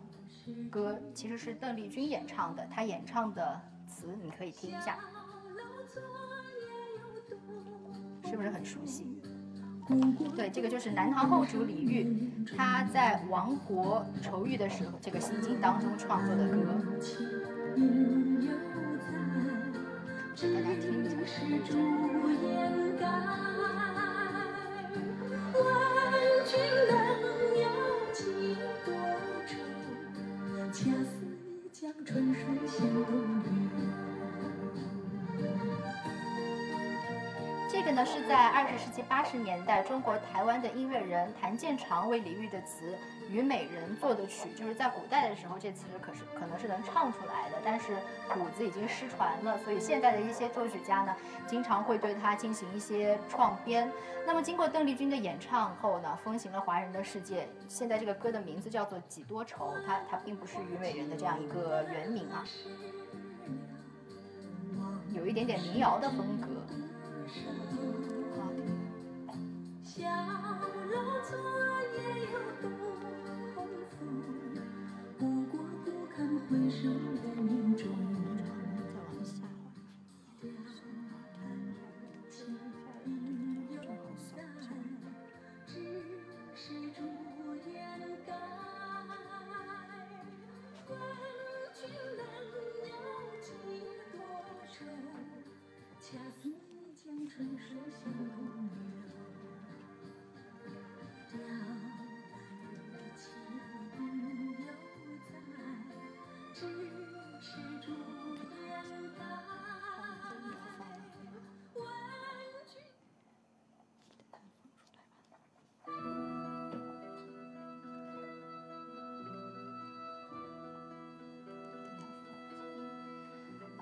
[0.71, 4.99] 歌其实是邓丽君演唱的，她演唱的词你可以听一下，
[8.25, 9.07] 是不是很熟悉？
[10.35, 16.57] 对，这个就是南唐后主李煜，他在亡国愁郁的时候，这个心境当中创作的歌。
[20.37, 21.13] 大家听一下。
[30.83, 31.15] 恰似
[31.65, 33.05] 一江春水向东
[33.45, 33.62] 流
[37.83, 42.97] 这个呢是在二十世纪八十年代，中国台湾的音乐人谭健常为李煜的词。
[43.29, 47.97] 虞美人做的曲，就是在古代的时候，这词可是可能是能唱出来的，但是
[48.29, 53.91] 谱子已经失传了，所以现代的一些作曲家呢，经常会对它进行一些创编。
[54.25, 57.49] 那么经过邓丽君的演唱后呢，风行了华人的世界。
[57.67, 62.47] 现在这个歌的名字叫做《几多愁》，它它并不是虞美人的这样一个原名啊，
[65.13, 66.47] 有一点点民谣的风格。
[67.33, 67.41] 小
[70.03, 71.31] 楼昨
[71.97, 71.97] 夜
[72.31, 72.65] 又东
[73.55, 73.57] 风，
[75.19, 75.53] 故国
[75.83, 76.15] 不堪
[76.51, 77.12] 回首。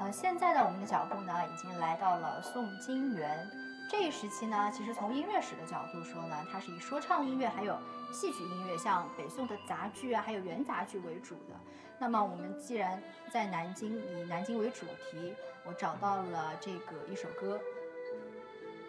[0.01, 3.47] 呃，现在的我们的脚步呢，已经来到了宋金元
[3.91, 4.73] 这一时期呢。
[4.73, 7.77] 其实从音乐史的角度说呢，它是以说唱音乐还有
[8.11, 11.55] 戏曲音乐，像北宋的杂剧啊，还有元杂剧为主的。
[11.99, 12.99] 那么我们既然
[13.31, 15.35] 在南京以南京为主题，
[15.67, 17.61] 我找到了这个一首歌，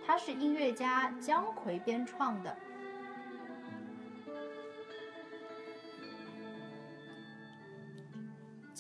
[0.07, 2.55] 它是音乐家姜夔编创的。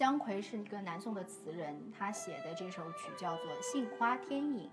[0.01, 4.67] 姜夔是一个南宋的词人，他写的这首曲叫做《杏花天影》。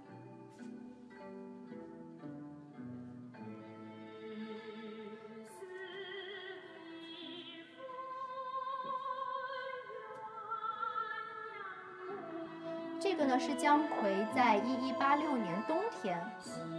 [12.99, 16.19] 这个呢是姜夔在一一八六年冬天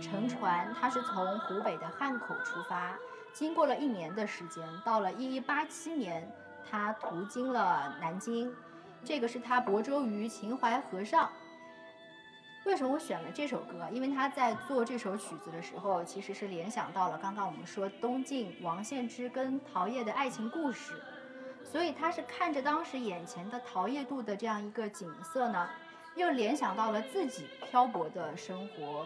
[0.02, 2.98] 乘船，他是从湖北的汉口出发，
[3.32, 6.28] 经过了一年的时间，到了一一八七年，
[6.69, 8.52] 他途经了南京。
[9.06, 11.30] 这个是他泊舟于秦淮河上。
[12.65, 13.88] 为什么我选了这首歌？
[13.91, 21.02] 因为他在做这首曲子的时候，其实是联想到了刚刚我们说东晋王献之跟陶业的爱情故事，
[21.64, 25.69] 所以他是看着当时眼前的陶业渡的这样一个景色呢。
[26.15, 29.06] 又联想到了自己漂泊的生活，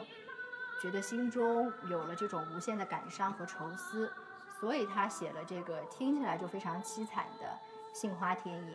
[0.82, 4.12] 觉得心中有了这种无限的感伤和愁思，
[4.64, 7.46] 所以他写了这个听起来就非常凄惨的
[7.92, 8.72] 《杏花天影》。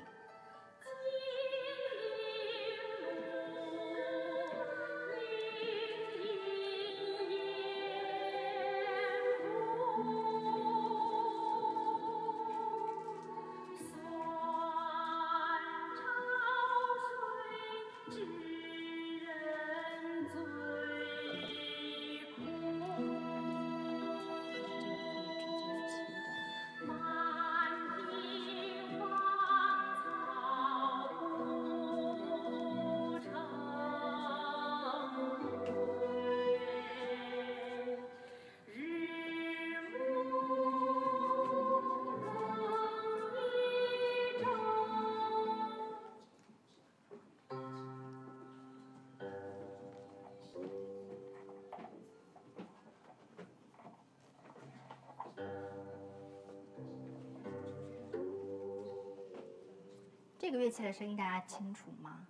[60.50, 62.26] 这个乐器的声音大家清楚吗？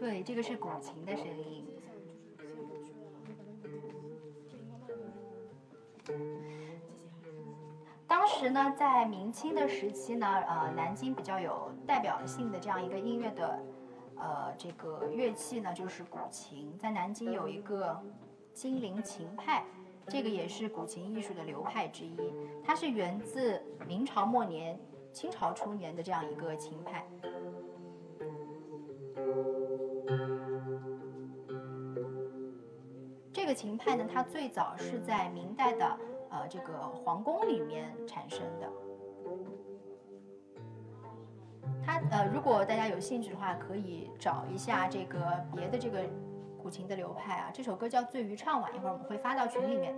[0.00, 1.66] 对，这个是古琴的声音。
[8.06, 13.62] 当时呢，在明清的时期呢，呃，南京比较有代表性的这样一个音乐的，
[14.16, 16.74] 呃，这个乐器呢，就是古琴。
[16.78, 18.02] 在南京有一个
[18.54, 19.62] 金陵琴派，
[20.08, 22.16] 这个也是古琴艺术的流派之一。
[22.64, 24.80] 它是源自明朝末年。
[25.16, 27.02] 清朝初年的这样一个琴派，
[33.32, 35.98] 这个琴派呢，它最早是在明代的
[36.28, 38.70] 呃这个皇宫里面产生的。
[41.82, 46.00] 它呃，如果大家有兴趣的话，可以找一下这个别的这个
[46.62, 47.50] 古琴的流派啊。
[47.54, 49.96] 这首歌叫《醉渔唱晚》，一会儿我们会发到群里面。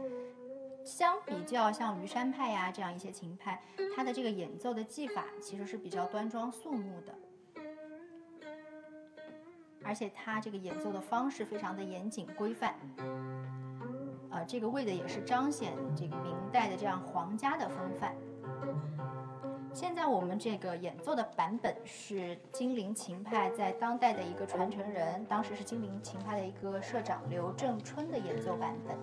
[0.89, 3.61] 相比较像虞山派呀这样一些琴派，
[3.95, 7.15] 它的这个演奏的技法其实是比较端庄肃穆的，
[9.85, 12.75] 而且它这个演奏的方式非常的严谨规范，
[14.31, 18.17] 呃，这个为的也是彰显这个明代的这样皇家的风范。
[19.75, 28.97] 现在我们这个演奏的版本是金陵琴派在当代的一个传承人，当时是金陵琴派的一个社长刘正春的演奏版本。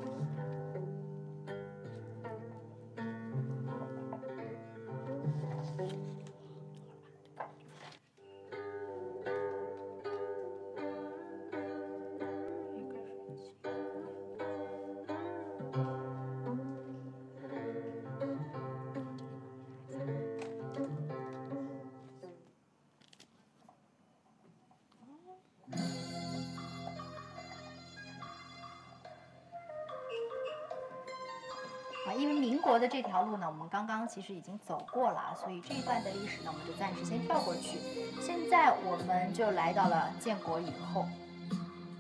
[32.88, 37.80] 这条路呢，我们刚刚其实已经走过了，所以这一段的历史呢，我们就暂时先跳过去。
[38.22, 41.06] 现在我们就来到了建国以后，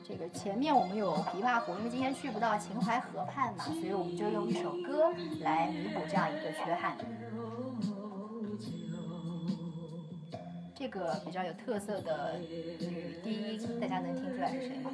[0.07, 6.97] 这个前面我们有琵琶湖，因为今天去不到秦淮河畔嘛，所以我们就用一首歌来弥补这样一个缺憾。
[10.75, 14.91] 这个比较有特色的女低音，大家能听出来是谁吗？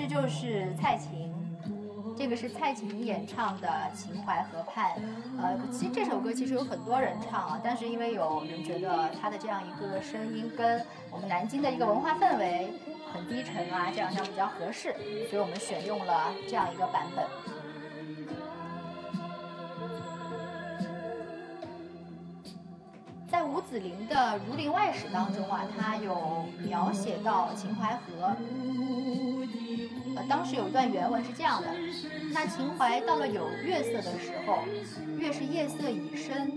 [0.00, 1.30] 实就是蔡琴，
[2.16, 4.92] 这个是蔡琴演唱的《秦淮河畔》。
[5.38, 12.72] 呃，其实这首歌其实有很多人唱啊，但是因为有人觉得他的这样一个声音跟我们南京的一个文化氛围
[13.12, 14.94] 很低沉啊，这样这样比较合适，
[15.28, 17.26] 所以我们选用了这样一个版本。
[23.28, 24.16] 在吴子霖的
[24.46, 28.34] 《儒林外史》当中啊，他有描写到秦淮河。
[30.28, 31.68] 当时有一段原文是这样的：
[32.32, 34.58] 那秦淮到了有月色的时候，
[35.18, 36.52] 月是夜色已深，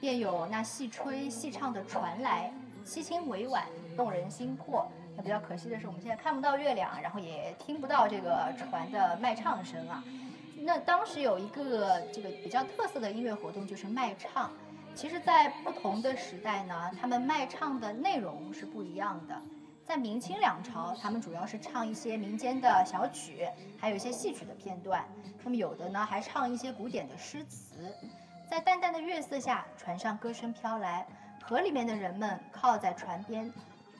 [0.00, 2.52] 便有那细吹细唱的船来，
[2.84, 3.64] 凄清委婉，
[3.96, 4.90] 动人心魄。
[5.16, 10.02] 那比较可惜的是，我们现在看不到月亮，然后也听不到这个船的卖唱声啊。
[10.62, 14.50] 那当时有一个这个比较特色的音乐活动，就是卖唱。
[14.94, 19.40] 其实，在不同的时代呢，他们卖唱的内容是不一样的。
[19.90, 25.04] 在明清两朝，他们主要是唱一些民间的小曲，还有一些戏曲的片段。
[25.42, 27.92] 那么有的呢，还唱一些古典的诗词。
[28.48, 31.04] 在淡淡的月色下，船上歌声飘来，
[31.42, 33.52] 河里面的人们靠在船边，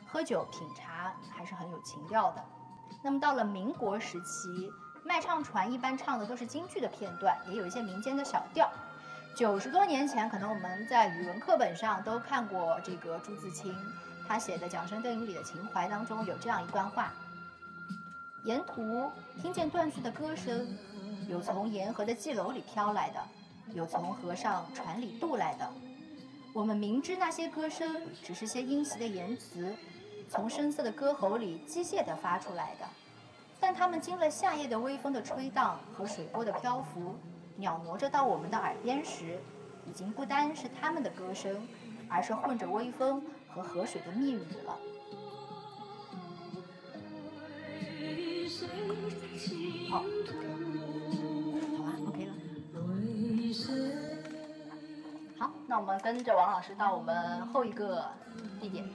[0.06, 2.44] 喝酒品茶，还是很有情调的。
[3.02, 4.70] 那么到了民国时期，
[5.04, 8.70] 卖唱船一般唱的都是京剧的片段，也有一些民间的小调。
[9.36, 13.74] 九十多年前，可能我们在语文课本上都看过这个朱自清
[14.30, 17.12] 他写的《桨声灯影里的情怀》当中有这样一段话：
[18.44, 19.10] 沿途
[19.42, 20.68] 听见断续的歌声，
[21.28, 23.20] 有从沿河的妓楼里飘来的，
[23.74, 25.68] 有从河上船里渡来的。
[26.54, 29.74] 我们明知那些歌声只是些阴习的言辞，
[30.28, 32.86] 从深色的歌喉里机械地发出来的，
[33.58, 37.16] 但它们经了夏夜的微风的吹荡和水波的漂浮。
[37.56, 39.40] 鸟挪着到我们的耳边时，
[39.88, 41.66] 已经不单是他们的歌声，
[42.08, 43.20] 而是混着微风
[43.54, 44.78] 和河水的密语了。
[49.90, 49.98] 好，
[51.76, 52.32] 好吧，OK 了。
[55.38, 58.12] 好，那我们跟着王老师到我们后一个
[58.60, 58.88] 地点。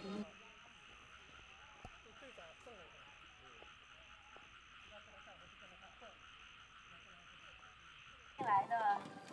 [8.40, 8.73] 来的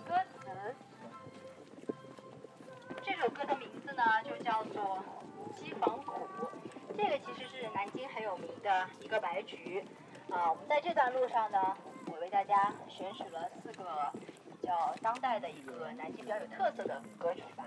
[0.08, 0.38] 歌词，
[3.04, 3.54] 这首歌的
[4.04, 4.98] 呢就叫做
[5.54, 6.26] 《鸡房苦》。
[6.96, 9.84] 这个其实是南京很有名的一个白菊。
[10.30, 11.76] 啊，我们在这段路上呢，
[12.06, 14.12] 我为大家选取了四个
[14.60, 17.64] 比较当代的一个南京比较有特色的歌曲吧。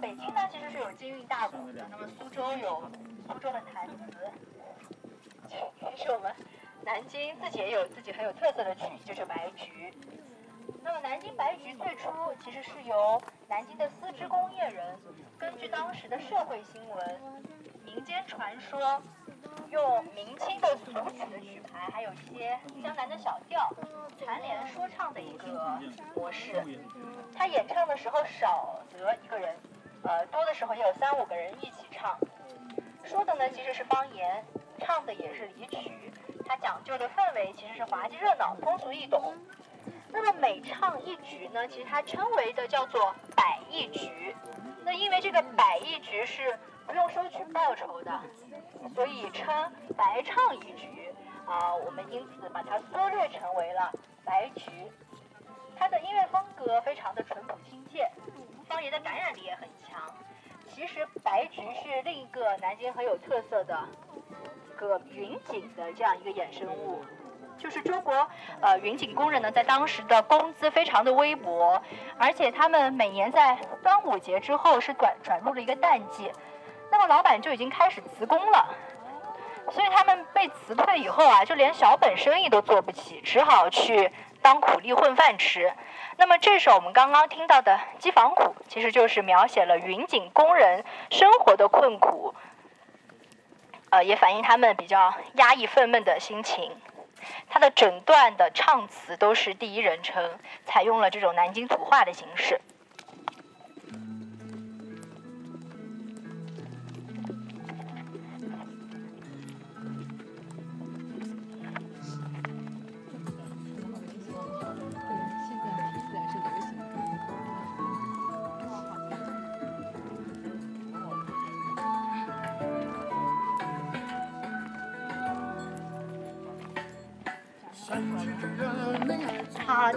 [0.00, 2.90] 北京呢其实是有京韵大鼓的，那么苏州有
[3.28, 3.94] 苏州的弹词，
[5.48, 6.34] 其实我们。
[6.84, 9.94] 南京自己也有自己很有特色的曲，就是白菊。
[10.82, 12.10] 那么南京白菊最初
[12.42, 14.98] 其实是由南京的丝织工业人，
[15.38, 17.20] 根据当时的社会新闻、
[17.84, 19.02] 民间传说，
[19.70, 23.68] 用明清的俗曲的曲牌，还有一些江南的小调，
[24.18, 25.80] 缠连说唱的一个
[26.14, 26.62] 模式。
[27.34, 29.56] 他演唱的时候少则一个人，
[30.02, 32.18] 呃多的时候也有三五个人一起唱。
[33.04, 34.44] 说的呢其实是方言，
[34.78, 36.12] 唱的也是离曲。
[36.46, 39.34] 它讲究的氛围其实是滑稽热闹、通俗易懂。
[40.12, 44.36] 那么每唱一局呢，其实它称为的叫做百亿局。
[44.84, 48.20] 那因为这个百亿局是不用收取报酬的，
[48.94, 51.12] 所以称白唱一局。
[51.46, 53.92] 啊，我们因此把它缩略成为了
[54.24, 54.70] 白局。
[55.76, 58.08] 它的音乐风格非常的淳朴亲切，
[58.68, 60.00] 方言的感染力也很强。
[60.68, 63.88] 其实白菊是另一个南京很有特色的。
[64.68, 67.04] 一个云锦的这样一个衍生物，
[67.58, 68.28] 就是中国
[68.60, 71.80] 呃云锦工人呢，在当时的工资非常的微薄，
[72.18, 76.32] 而且他们每年在端午节之后是转转入了一个淡季，
[76.90, 78.74] 那么老板就已经开始辞工了，
[79.70, 84.10] 所以他们被辞退以后啊，就连小本生意都做不起，只好去
[84.40, 85.72] 当苦力混饭吃。
[86.16, 92.34] 那么这首我们刚刚听到的《机房苦》，其实就是描写了云锦工人生活的困苦。
[93.90, 96.74] 呃，也反映他们比较压抑、愤懑的心情。
[97.48, 102.60] 他的整段的唱词都是第一人称，采用了这种南京土话的形式。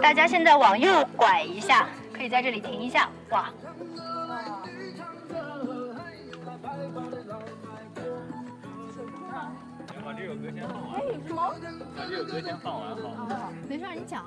[0.06, 3.10] 大家现在往右拐一下，可以在这里停一下。
[3.30, 3.52] 哇！
[10.04, 10.94] 把这首歌先放完。
[10.94, 11.54] 哎，什么？
[11.96, 13.52] 把这首歌先放完好。
[13.68, 14.24] 没事，你讲，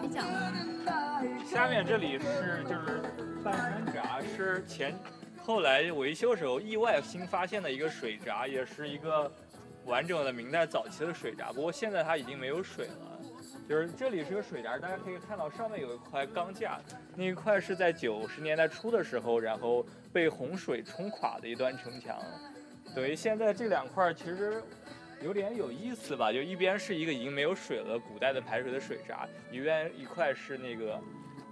[0.00, 0.24] 你讲。
[1.44, 3.02] 下面这里是就是
[3.44, 4.98] 半山闸，是前
[5.42, 9.30] 后来维修时候意外新发现的一个水闸，也是一个
[9.84, 11.52] 完整的明代早期的水闸。
[11.52, 13.15] 不过现在它已经没有水了。
[13.68, 16.78] 就是这里是个水闸，大家可以看到上面有一块钢架，
[17.16, 22.16] 那一块是在九十年代初的时候，然后被洪水冲垮的一段城墙。
[22.94, 24.62] 等于现在这两块其实
[25.20, 31.00] 有点有意思吧，就一边是一个已经没有水了古代的排水的水闸，一边一块是那个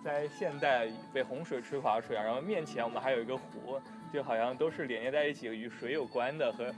[0.04, 3.80] 在现代被洪水吹垮的水闸，然后面前我们还有一个湖，
[4.12, 6.72] 就好像都是连接在一起与水有关的和。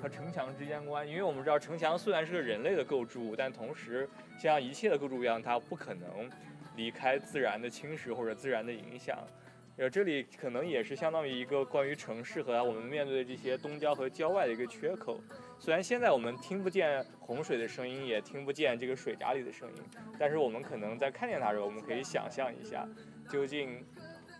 [0.00, 4.08] 和城墙之间关，因为我们知道城墙虽然是个人类的构筑物，但同时
[4.38, 6.30] 像一切的构筑物一样，它不可能
[6.76, 9.18] 离开自然的侵蚀或者自然的影响。
[9.78, 15.20] 呃，这里可能也是相当于一个关于城市和我们面对的这些东郊和郊外的一个缺口。
[15.58, 19.82] 虽然现在我们听不见洪水的声音，也听不见这个水闸里的声音，
[20.18, 22.88] 但是我们可能在看见它的时候，我们可以想象一下，
[23.28, 23.84] 究竟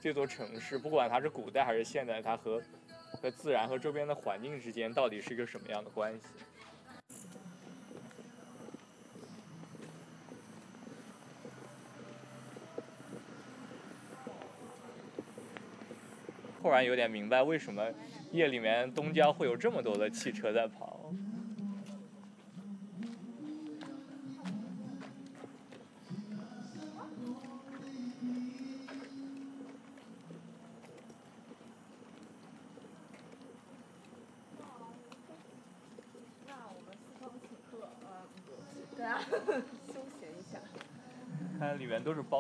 [0.00, 2.62] 这座城市，不管它是古代还是现代，它和
[3.16, 6.26] 和自然和周边的环境之间到底是一个什么样的关系？
[16.62, 17.92] 突然有点明白为什么
[18.32, 20.95] 夜里面东郊会有这么多的汽车在跑。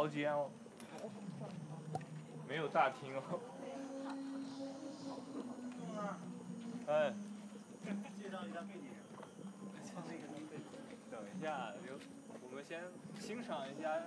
[0.06, 0.48] 包间哦，
[2.48, 3.40] 没有大厅哦。
[6.86, 7.12] 哎，
[8.16, 8.86] 介绍一下背景。
[11.10, 11.98] 等一下，就
[12.48, 12.80] 我们先
[13.18, 13.98] 欣赏一下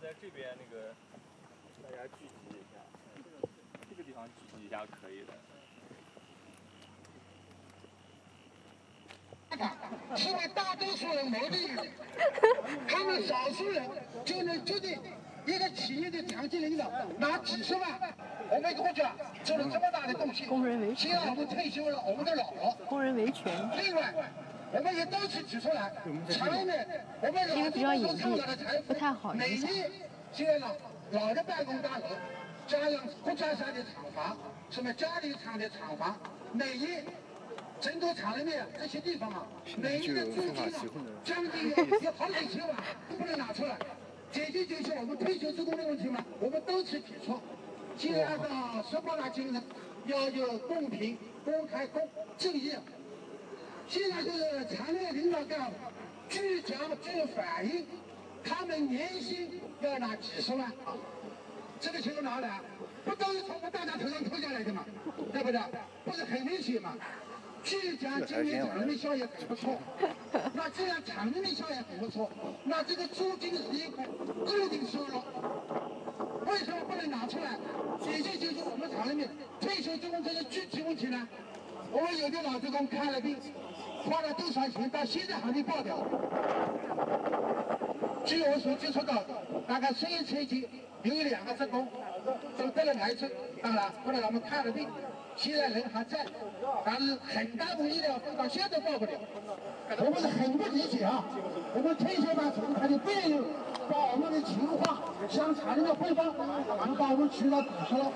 [0.00, 0.94] 在这边那个
[1.82, 2.78] 大家聚集一下？
[3.90, 5.32] 这个地方聚集一下可以的。
[10.16, 11.70] 是为大多数人谋利，
[12.86, 13.90] 他们少数人
[14.24, 15.00] 就能决定
[15.44, 16.88] 一个企业的长期领导
[17.18, 18.14] 拿几十万，
[18.50, 19.12] 我们国家
[19.42, 22.72] 做了这么大的贡献，工人维权现在我们退休了，我们的老了。
[22.86, 23.52] 工人维权。
[23.76, 24.14] 另外，
[24.70, 25.90] 我们也多次指出来，
[26.28, 26.86] 厂里面
[27.22, 29.70] 我们因为比较隐上来的财蔽，不太好每影响。
[29.70, 29.90] 年
[30.32, 30.66] 现在呢，
[31.12, 32.04] 老的办公大楼，
[32.66, 34.36] 加上国家山的厂房，
[34.70, 36.16] 什么嘉里厂的厂房，
[36.52, 36.98] 每一
[37.80, 39.46] 成都厂里面这些地方啊，
[39.78, 40.82] 每一个租金啊，
[41.24, 42.76] 将近有有好几千万，
[43.08, 43.78] 不能拿出来。
[44.30, 47.40] 解决解决我们退休职工的问题嘛，我们都去提出。
[47.96, 49.62] 既然按照十八大精神，
[50.04, 52.74] 要求公平、公开、公正义。
[53.88, 55.76] 现在就是厂内领导干部，
[56.28, 57.86] 据讲据反映，
[58.44, 60.70] 他们年薪要拿几十万，
[61.80, 62.60] 这个钱从哪来？
[63.06, 64.84] 不都是从我们大家头上偷下来的吗？
[65.32, 65.58] 对不对？
[66.04, 66.94] 不是很明显嘛？
[67.64, 69.78] 据讲今年厂里面效益很不错，
[70.52, 72.30] 那既然厂里面效益很不错，
[72.64, 74.02] 那这个租金是一个
[74.44, 75.22] 固定收入，
[76.46, 77.58] 为什么不能拿出来
[78.00, 81.26] 解决解决我们厂里面退休职工这些具体问题呢？
[81.90, 83.34] 我们有的老职工看了病，
[84.04, 85.98] 花了多少钱，到现在还没报表。
[88.24, 89.14] 据我所接触到，
[89.66, 90.68] 大概十一财季
[91.02, 91.86] 有两个职工
[92.56, 93.30] 都得了癌症，
[93.62, 94.88] 当然后来他们看了病，
[95.36, 96.26] 现在人还在，
[96.84, 99.12] 但是很大的医疗费到现在报不了。
[99.98, 101.24] 我们很不理解啊，
[101.74, 103.44] 我们退休吧，从他就不能有
[103.88, 104.98] 把我们的情况
[105.28, 108.12] 向厂里面汇报，然后把我们渠道堵塞了。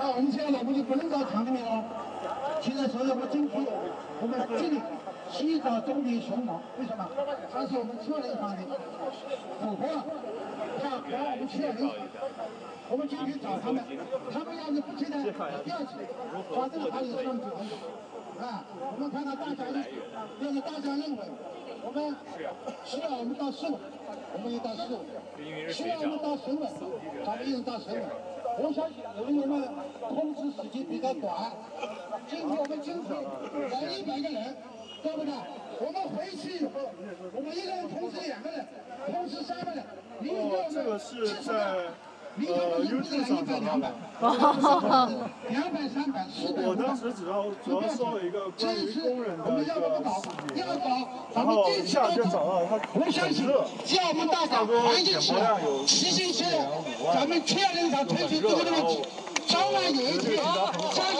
[0.00, 1.84] 那我们现在呢，我们就不能到厂里面了。
[2.60, 3.54] 现在所有我们争取，
[4.20, 4.80] 我们尽力
[5.30, 7.08] 寻找中地熊猫，为什么？
[7.52, 8.62] 它是我们策略上的
[9.62, 10.04] 琥珀，
[10.82, 11.90] 它管我们确认。
[12.90, 13.84] 我们今天找他们，
[14.32, 15.92] 他们要是不去呢，不要去，
[16.56, 17.52] 反正他也算准。
[18.40, 18.64] 啊，
[18.94, 19.84] 我们看到大家认，
[20.40, 21.18] 要是大家认为
[21.84, 22.16] 我们
[22.84, 23.76] 需要我们到市委，
[24.32, 26.66] 我们也到市委；需要我们到省委，
[27.26, 28.00] 咱们也到省委。
[28.60, 29.68] 我相信，因为我们
[30.08, 31.52] 通知时间比较短，
[32.26, 33.22] 今天我们今天
[33.70, 34.56] 来一百个人，
[35.02, 35.32] 对不对？
[35.80, 36.90] 我们回去以后，
[37.32, 38.66] 我们一个人通知两个人，
[39.12, 39.84] 通知三个人，
[40.20, 40.64] 你有没有？
[40.70, 41.86] 这个是在。
[42.40, 43.90] 呃，YouTube 上找到的。
[45.48, 46.62] 两百、三百、四百。
[46.62, 49.74] 我当时只要主要搜了一个关于工人的一个
[50.22, 50.64] 视频，
[51.34, 53.44] 然后一下就找到了他我相信，
[53.84, 56.56] 只要我们大家团结起来、齐心协力，
[57.12, 59.02] 咱们确认上推出这个问题，
[59.48, 61.18] 早晚有一天，相信。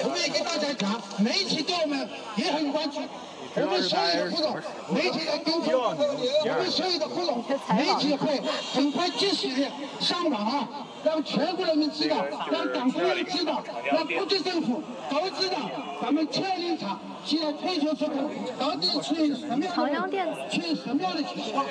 [0.00, 3.00] 我们也跟大家讲，媒体对我们也很关注。
[3.54, 4.56] 我们所有的互动，
[4.88, 7.42] 媒体的跟踪；我们所有的互动，
[7.74, 8.40] 媒体会
[8.74, 9.66] 很快及时的
[9.98, 10.68] 上网啊，
[11.08, 15.70] 让全国人民知道，让党中央知道，让国际政府都知道，
[16.02, 18.12] 咱们千里厂现在退休之后
[18.58, 20.18] 到底处于什么样的
[20.50, 21.64] 处于什么样的情况？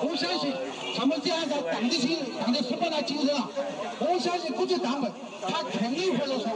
[0.00, 0.50] 我相信，
[0.96, 3.50] 咱们这样的党的精党的十八大精神啊，
[4.00, 5.10] 我相信国际党委
[5.42, 6.48] 他肯定不落实，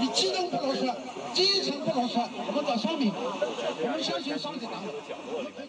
[0.00, 0.90] 你技能不落实，
[1.34, 3.12] 精神不落实，我们找商品。
[3.14, 4.90] 我们相信上级党委，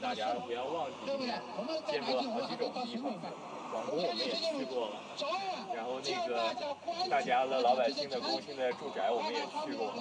[0.02, 1.12] 大家不要忘记，
[1.92, 3.12] 见过好几种地方，
[3.72, 5.02] 广东我们也去过了，
[5.76, 6.54] 然后那个
[7.10, 9.96] 大家的老百姓的工薪的住宅我们也去过了，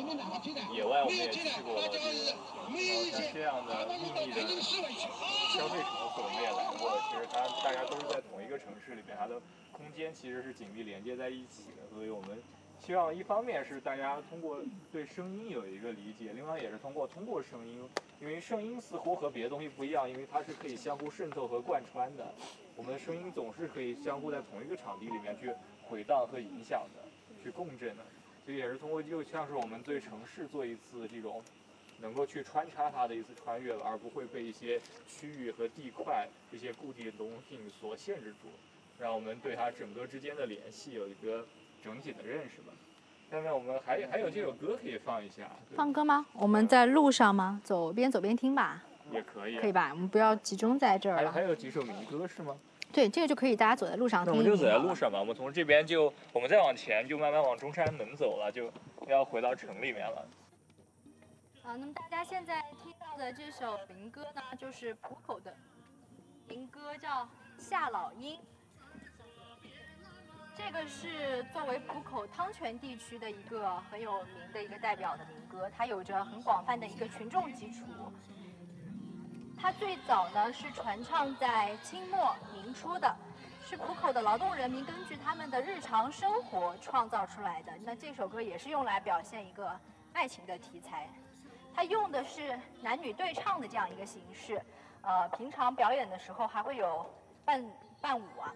[0.74, 7.02] 野外我们也去过了，像这样的秘密的消费场所我们也来过了。
[7.10, 9.40] 其实它大家都是在同一个城市里面，它的
[9.72, 12.42] 空间其实是紧密连接在一起的，所以我们。
[12.78, 14.60] 希望一方面是大家通过
[14.92, 17.88] 对声音有一个理解，另外也是通过通过声音，
[18.20, 22.34] 因为声音似乎和别的东西不一样，因为它是可以相互渗透和贯穿的。
[22.76, 25.50] 我们的声音总是可以相互在同一个场地里面去
[25.88, 27.02] 回荡和影响的，
[27.42, 28.04] 去共振的。
[28.44, 31.42] 所以也是通过就像是我们对城市做一次这种
[32.00, 38.48] 能够去穿插它的一次穿越了，而不会被一些区域和地块这些固定的东西所限制住，
[38.98, 41.44] 让我们对它整个之间的联系有一个。
[41.84, 42.72] 整体的认识吧。
[43.30, 45.48] 下面我们还还有这首歌可以放一下。
[45.76, 46.26] 放歌吗？
[46.32, 47.60] 我们在路上吗？
[47.62, 48.82] 走边走边听吧。
[49.12, 49.58] 也可以。
[49.58, 49.90] 可以吧？
[49.92, 51.32] 我们不要集中在这儿了。
[51.32, 52.56] 还有几首民歌是吗？
[52.92, 54.32] 对，这个就可以大家走在路上听。
[54.32, 55.18] 那我们就走在路上吧。
[55.18, 58.72] 我们从这边就，我们再往前就慢慢往中山门走了，就
[59.06, 60.26] 要回到城里面了。
[61.62, 65.52] 好，那么大家现在听到的这首民歌呢，就是浦口的
[66.48, 67.24] 民歌，叫
[67.58, 68.36] 《夏老鹰》。
[70.56, 77.82] 这个是作为浦口汤泉地区的一个很有名的一个代表的民歌，它有着很广泛的一个群众基础。
[79.60, 83.16] 它最早呢是传唱在清末明初的，
[83.64, 87.72] 是浦口的劳动人民根据他们的日常生活创造出来的。
[87.82, 89.78] 那这首歌也是用来表现一个
[90.12, 91.08] 爱情的题材，
[91.74, 94.62] 它用的是男女对唱的这样一个形式，
[95.02, 97.04] 呃，平常表演的时候还会有
[97.44, 97.64] 伴
[98.00, 98.54] 伴舞啊。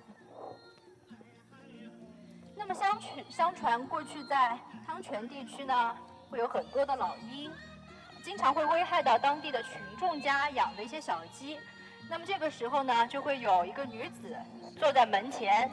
[2.54, 4.56] 那么相传，相传过去在
[4.86, 5.96] 汤泉地区呢，
[6.30, 7.50] 会有很多的老鹰，
[8.24, 11.58] 经常会危害到当地的群众家养的一些小鸡。
[12.08, 14.36] 那么这个时候呢，就会有一个女子
[14.78, 15.70] 坐在门前，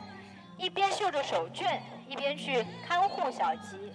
[0.57, 3.91] 一边绣着手绢，一边去看护小鸡。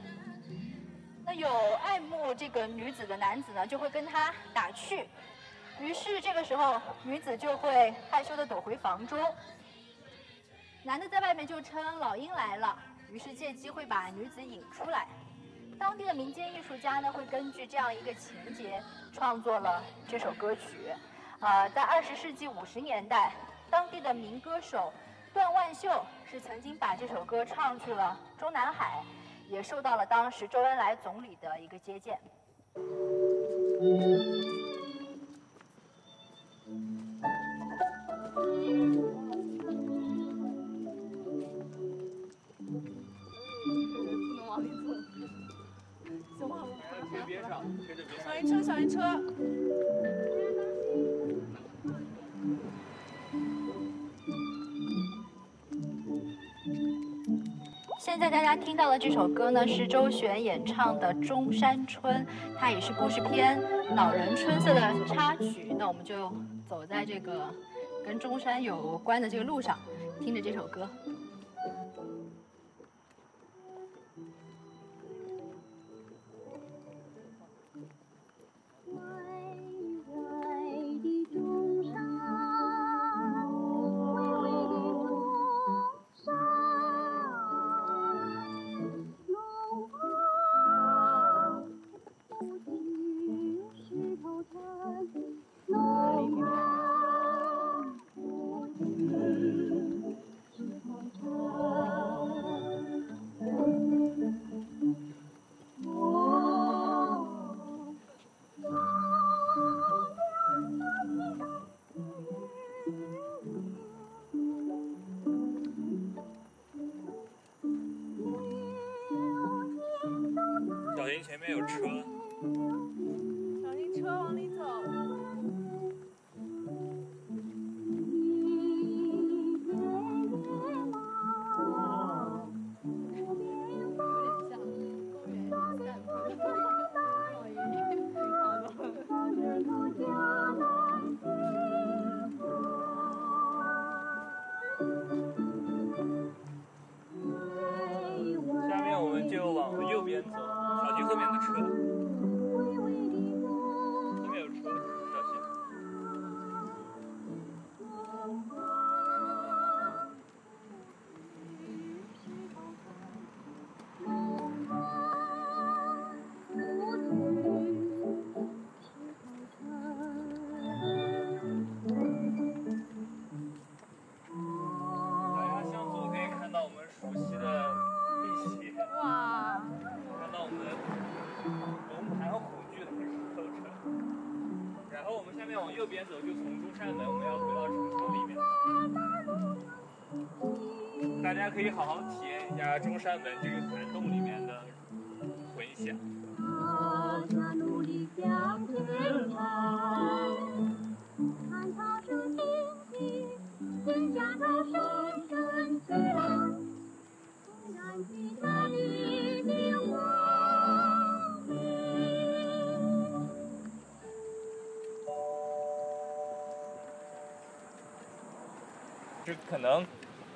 [1.25, 5.09] 那有爱慕这个女子的男子呢，就会跟她打趣，
[5.79, 9.19] 于是这个时候女子就会害羞的躲回房中。
[10.83, 12.77] 男的在外面就称老鹰来了，
[13.09, 15.07] 于是借机会把女子引出来。
[15.83, 18.81] 当地的民间艺术家呢，会根据这样一个情节
[19.13, 20.95] 创作了这首歌曲。
[21.41, 23.33] 呃，在二十世纪五十年代，
[23.69, 24.93] 当地的民歌手
[25.35, 29.03] 段万秀是曾经把这首歌唱去了中南海，
[29.49, 32.17] 也受到了当时周恩来总理的一个接见。
[48.43, 49.01] 云车，小云车。
[58.01, 62.17] 现在大家听到的这首歌呢，是周璇演唱的《中山春》，
[62.59, 63.61] 它也是故事片
[63.95, 65.73] 《老人春色》的插曲。
[65.79, 66.33] 那我们就
[66.69, 67.49] 走在这个
[68.05, 69.79] 跟中山有关的这个路上，
[70.19, 70.89] 听着这首歌。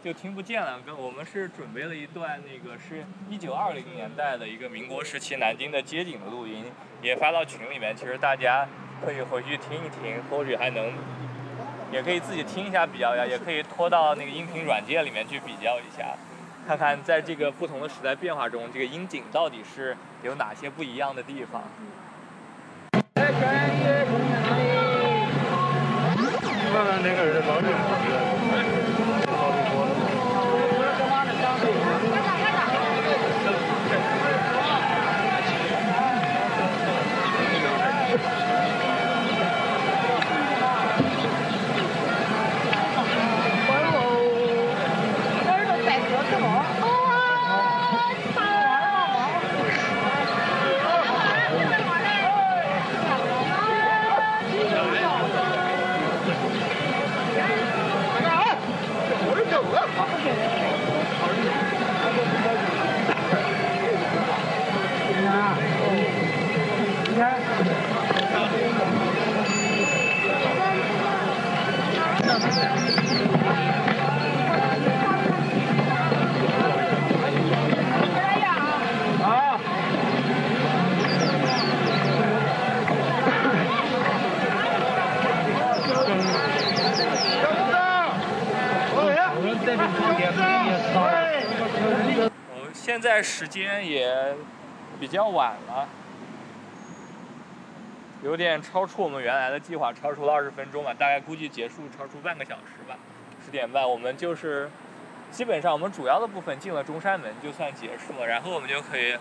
[0.06, 0.78] 就听不见了。
[0.86, 6.66] 跟我们是准备了一段那个是一九二零年代的一个民国时期南京的街景的录音，
[7.02, 7.96] 也发到群里面。
[7.96, 8.68] 其实大家
[9.04, 10.92] 可以回去听一听，或许还能，
[11.90, 16.14] 也可以自己听一下比较一下，也可以拖到那个音频软件里面去比较一下，
[16.68, 21.64] 看看在这个不同的时代变化中，这个音景到底是有哪些不一样的地方。
[23.12, 23.32] 看
[26.84, 27.72] 看那个人老远
[92.96, 94.34] 现在时间也
[94.98, 95.86] 比较晚了，
[98.22, 102.96] 有点超出我们原来的计划，超出了二十分钟吧，大概估计结束超出半个小时吧。
[103.44, 104.70] 十点半，我们就是
[105.30, 109.18] 基本上我们主要的部分进了中山门就算结束了，然后我们就可以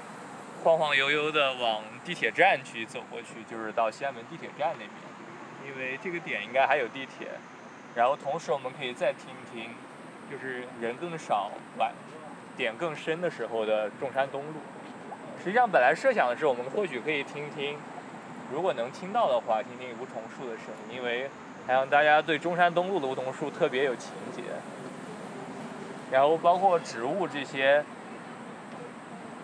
[0.64, 4.90] 晃晃悠悠的往地铁站去走过去，就是到西安门地铁站那边，
[5.68, 7.28] 因为这个点应该还有地铁。
[7.94, 9.72] 然后同时我们可以再听一听，
[10.32, 11.92] 就是人更少、晚
[12.56, 14.54] 点更深的时候的中山东路。
[15.44, 17.78] 实际上本来设想的是，我们或许可以听听，
[18.52, 21.30] 如果能听到的话，听听梧桐树的声音，因为
[21.68, 24.42] 好像大家对中山东路的梧桐树特别有情节。
[26.12, 27.84] 然后包括植物这些，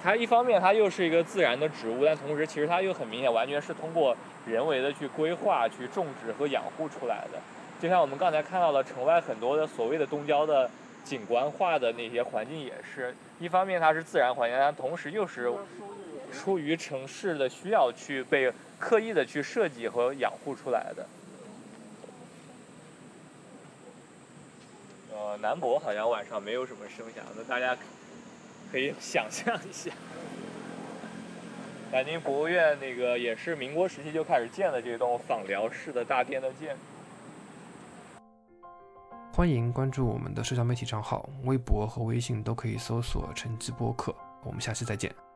[0.04, 4.16] 它一方面它又是一个自然的植物，但同时其实它又很明显完全是通过
[4.46, 7.40] 人为的去规划、去种植和养护出来的。
[7.80, 10.70] 就像我们刚才看到了城外很多的所谓的东郊的
[11.03, 15.52] 景观化的那些环境，也是一方面它是自然环境，但同时又是
[16.32, 21.06] 出于城市的需要去被刻意的去设计和养护出来的。
[25.14, 27.78] 呃，南博好像晚上没有什么声响，那大家
[28.72, 29.91] 可以想象一下。
[31.91, 36.82] 南京博物院那个也是民国时期就开始建的这栋仿辽式的大殿的建筑。
[39.34, 44.14] 欢迎关注我们的社交媒体账号，微博和微信都可以搜索“晨记播客”。
[44.44, 45.31] 我们下期再见。